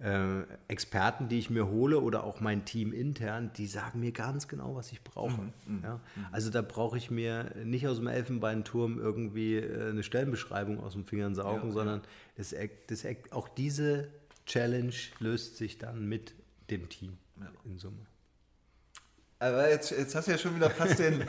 äh, 0.00 0.42
Experten, 0.68 1.28
die 1.28 1.38
ich 1.38 1.50
mir 1.50 1.68
hole 1.68 2.00
oder 2.00 2.24
auch 2.24 2.40
mein 2.40 2.64
Team 2.64 2.92
intern, 2.92 3.50
die 3.56 3.66
sagen 3.66 4.00
mir 4.00 4.12
ganz 4.12 4.46
genau, 4.46 4.76
was 4.76 4.92
ich 4.92 5.02
brauche. 5.02 5.42
Mhm, 5.42 5.52
mhm 5.66 5.80
ja? 5.82 5.94
Mhm. 5.94 6.26
Also 6.30 6.50
da 6.50 6.62
brauche 6.62 6.96
ich 6.96 7.10
mir 7.10 7.52
nicht 7.64 7.88
aus 7.88 7.96
dem 7.96 8.06
Elfenbeinturm 8.06 8.98
irgendwie 8.98 9.56
äh, 9.56 9.90
eine 9.90 10.02
Stellenbeschreibung 10.02 10.80
aus 10.80 10.92
dem 10.92 11.04
Fingern 11.04 11.34
saugen, 11.34 11.68
ja, 11.68 11.72
sondern 11.72 12.02
Das, 12.36 12.54
das, 12.86 13.04
auch 13.30 13.48
diese 13.48 14.08
Challenge 14.46 14.94
löst 15.18 15.56
sich 15.56 15.78
dann 15.78 16.08
mit 16.08 16.34
dem 16.70 16.88
Team 16.88 17.18
in 17.64 17.78
Summe. 17.78 18.06
Aber 19.40 19.70
jetzt, 19.70 19.90
jetzt 19.90 20.14
hast 20.14 20.26
du 20.26 20.32
ja 20.32 20.38
schon 20.38 20.56
wieder 20.56 20.70
fast 20.70 20.98
den, 20.98 21.24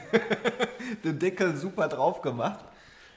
den 1.03 1.19
Deckel 1.19 1.55
super 1.55 1.87
drauf 1.87 2.21
gemacht. 2.21 2.65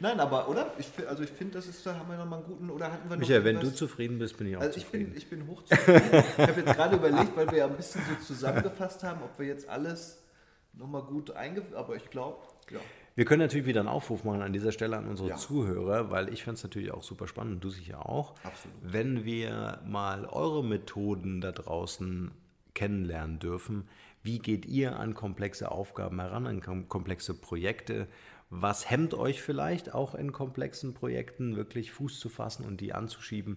Nein, 0.03 0.19
aber, 0.19 0.49
oder? 0.49 0.73
Ich, 0.79 0.88
also 1.07 1.23
ich 1.23 1.31
finde, 1.31 1.55
das 1.55 1.69
ist, 1.69 1.87
da 1.87 1.95
haben 1.95 2.11
wir 2.11 2.17
nochmal 2.17 2.41
einen 2.41 2.49
guten, 2.49 2.71
oder 2.71 2.91
hatten 2.91 3.09
wir 3.09 3.17
noch 3.17 3.21
Michael, 3.21 3.45
wenn 3.45 3.61
du 3.61 3.73
zufrieden 3.73 4.19
bist, 4.19 4.37
bin 4.37 4.49
ich 4.49 4.57
auch 4.57 4.61
also 4.61 4.77
ich 4.77 4.85
zufrieden. 4.85 5.11
Bin, 5.11 5.17
ich 5.17 5.31
bin 5.31 5.47
hochzufrieden. 5.47 6.03
ich 6.12 6.38
habe 6.38 6.61
jetzt 6.61 6.75
gerade 6.75 6.97
überlegt, 6.97 7.37
weil 7.37 7.49
wir 7.53 7.59
ja 7.59 7.67
ein 7.67 7.77
bisschen 7.77 8.03
so 8.09 8.25
zusammengefasst 8.25 9.05
haben, 9.05 9.23
ob 9.23 9.38
wir 9.38 9.47
jetzt 9.47 9.69
alles 9.69 10.21
nochmal 10.73 11.03
gut 11.03 11.31
eingeführt 11.31 11.75
aber 11.75 11.95
ich 11.95 12.11
glaube, 12.11 12.38
ja. 12.71 12.81
Wir 13.15 13.27
können 13.27 13.43
natürlich 13.43 13.67
wieder 13.67 13.81
einen 13.81 13.91
Aufruf 13.91 14.25
machen 14.25 14.41
an 14.41 14.55
dieser 14.55 14.73
Stelle 14.73 14.97
an 14.97 15.07
unsere 15.07 15.29
ja. 15.29 15.37
Zuhörer, 15.37 16.11
weil 16.11 16.33
ich 16.33 16.43
fände 16.45 16.57
es 16.57 16.62
natürlich 16.62 16.93
auch 16.93 17.05
super 17.05 17.29
spannend, 17.29 17.62
du 17.62 17.69
sicher 17.69 18.09
auch. 18.09 18.35
Absolut. 18.43 18.77
Wenn 18.81 19.25
wir 19.25 19.83
mal 19.87 20.25
eure 20.25 20.65
Methoden 20.65 21.43
da 21.43 21.53
draußen 21.53 22.31
kennenlernen 22.75 23.38
dürfen, 23.38 23.87
wie 24.23 24.38
geht 24.38 24.65
ihr 24.65 24.99
an 24.99 25.15
komplexe 25.15 25.71
Aufgaben 25.71 26.21
heran, 26.21 26.47
an 26.47 26.88
komplexe 26.88 27.35
Projekte? 27.35 28.09
Was 28.55 28.91
hemmt 28.91 29.15
euch 29.15 29.41
vielleicht 29.41 29.95
auch 29.95 30.15
in 30.15 30.31
komplexen 30.31 30.93
Projekten 30.93 31.57
wirklich 31.57 31.91
Fuß 31.91 32.21
zu 32.21 32.29
fassen 32.29 32.67
und 32.67 32.83
die 32.83 32.93
anzuschieben? 32.93 33.57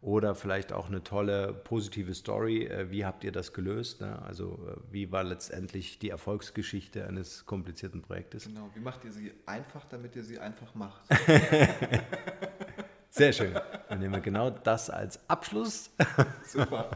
Oder 0.00 0.34
vielleicht 0.34 0.72
auch 0.72 0.88
eine 0.88 1.04
tolle 1.04 1.52
positive 1.52 2.14
Story. 2.14 2.64
Äh, 2.64 2.90
wie 2.90 3.04
habt 3.04 3.24
ihr 3.24 3.30
das 3.30 3.52
gelöst? 3.52 4.00
Ne? 4.00 4.22
Also 4.22 4.58
äh, 4.66 4.80
wie 4.90 5.12
war 5.12 5.22
letztendlich 5.22 5.98
die 5.98 6.08
Erfolgsgeschichte 6.08 7.06
eines 7.06 7.44
komplizierten 7.44 8.00
Projektes? 8.00 8.46
Genau, 8.46 8.70
wie 8.74 8.80
macht 8.80 9.04
ihr 9.04 9.12
sie 9.12 9.34
einfach, 9.44 9.84
damit 9.84 10.16
ihr 10.16 10.24
sie 10.24 10.38
einfach 10.38 10.74
macht? 10.74 11.02
Sehr 13.10 13.34
schön. 13.34 13.52
Dann 13.90 13.98
nehmen 13.98 14.14
wir 14.14 14.22
genau 14.22 14.48
das 14.48 14.88
als 14.88 15.28
Abschluss. 15.28 15.90
Super. 16.46 16.88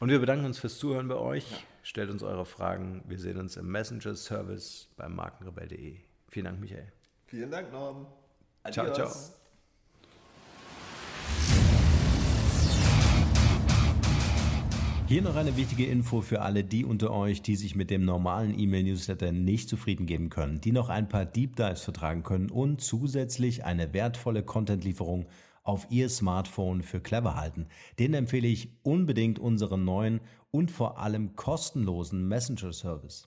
Und 0.00 0.08
wir 0.08 0.18
bedanken 0.18 0.46
uns 0.46 0.58
fürs 0.58 0.78
Zuhören 0.78 1.06
bei 1.06 1.14
euch. 1.14 1.48
Ja. 1.52 1.58
Stellt 1.84 2.10
uns 2.10 2.24
eure 2.24 2.46
Fragen. 2.46 3.04
Wir 3.06 3.20
sehen 3.20 3.38
uns 3.38 3.56
im 3.56 3.70
Messenger-Service 3.70 4.88
beim 4.96 5.14
markenrebell.de. 5.14 6.05
Vielen 6.36 6.44
Dank, 6.44 6.60
Michael. 6.60 6.92
Vielen 7.24 7.50
Dank, 7.50 7.72
Norm. 7.72 8.06
Adios. 8.62 8.74
Ciao, 8.74 8.92
ciao. 8.92 9.10
Hier 15.08 15.22
noch 15.22 15.34
eine 15.34 15.56
wichtige 15.56 15.86
Info 15.86 16.20
für 16.20 16.42
alle 16.42 16.62
die 16.62 16.84
unter 16.84 17.10
euch, 17.10 17.40
die 17.40 17.56
sich 17.56 17.74
mit 17.74 17.88
dem 17.88 18.04
normalen 18.04 18.52
E-Mail-Newsletter 18.58 19.32
nicht 19.32 19.70
zufrieden 19.70 20.04
geben 20.04 20.28
können, 20.28 20.60
die 20.60 20.72
noch 20.72 20.90
ein 20.90 21.08
paar 21.08 21.24
Deep 21.24 21.56
Dives 21.56 21.80
vertragen 21.80 22.22
können 22.22 22.50
und 22.50 22.82
zusätzlich 22.82 23.64
eine 23.64 23.94
wertvolle 23.94 24.42
Content-Lieferung 24.42 25.24
auf 25.62 25.86
ihr 25.88 26.10
Smartphone 26.10 26.82
für 26.82 27.00
clever 27.00 27.36
halten. 27.36 27.66
Den 27.98 28.12
empfehle 28.12 28.46
ich 28.46 28.76
unbedingt 28.82 29.38
unseren 29.38 29.86
neuen 29.86 30.20
und 30.50 30.70
vor 30.70 30.98
allem 30.98 31.34
kostenlosen 31.34 32.28
Messenger-Service. 32.28 33.26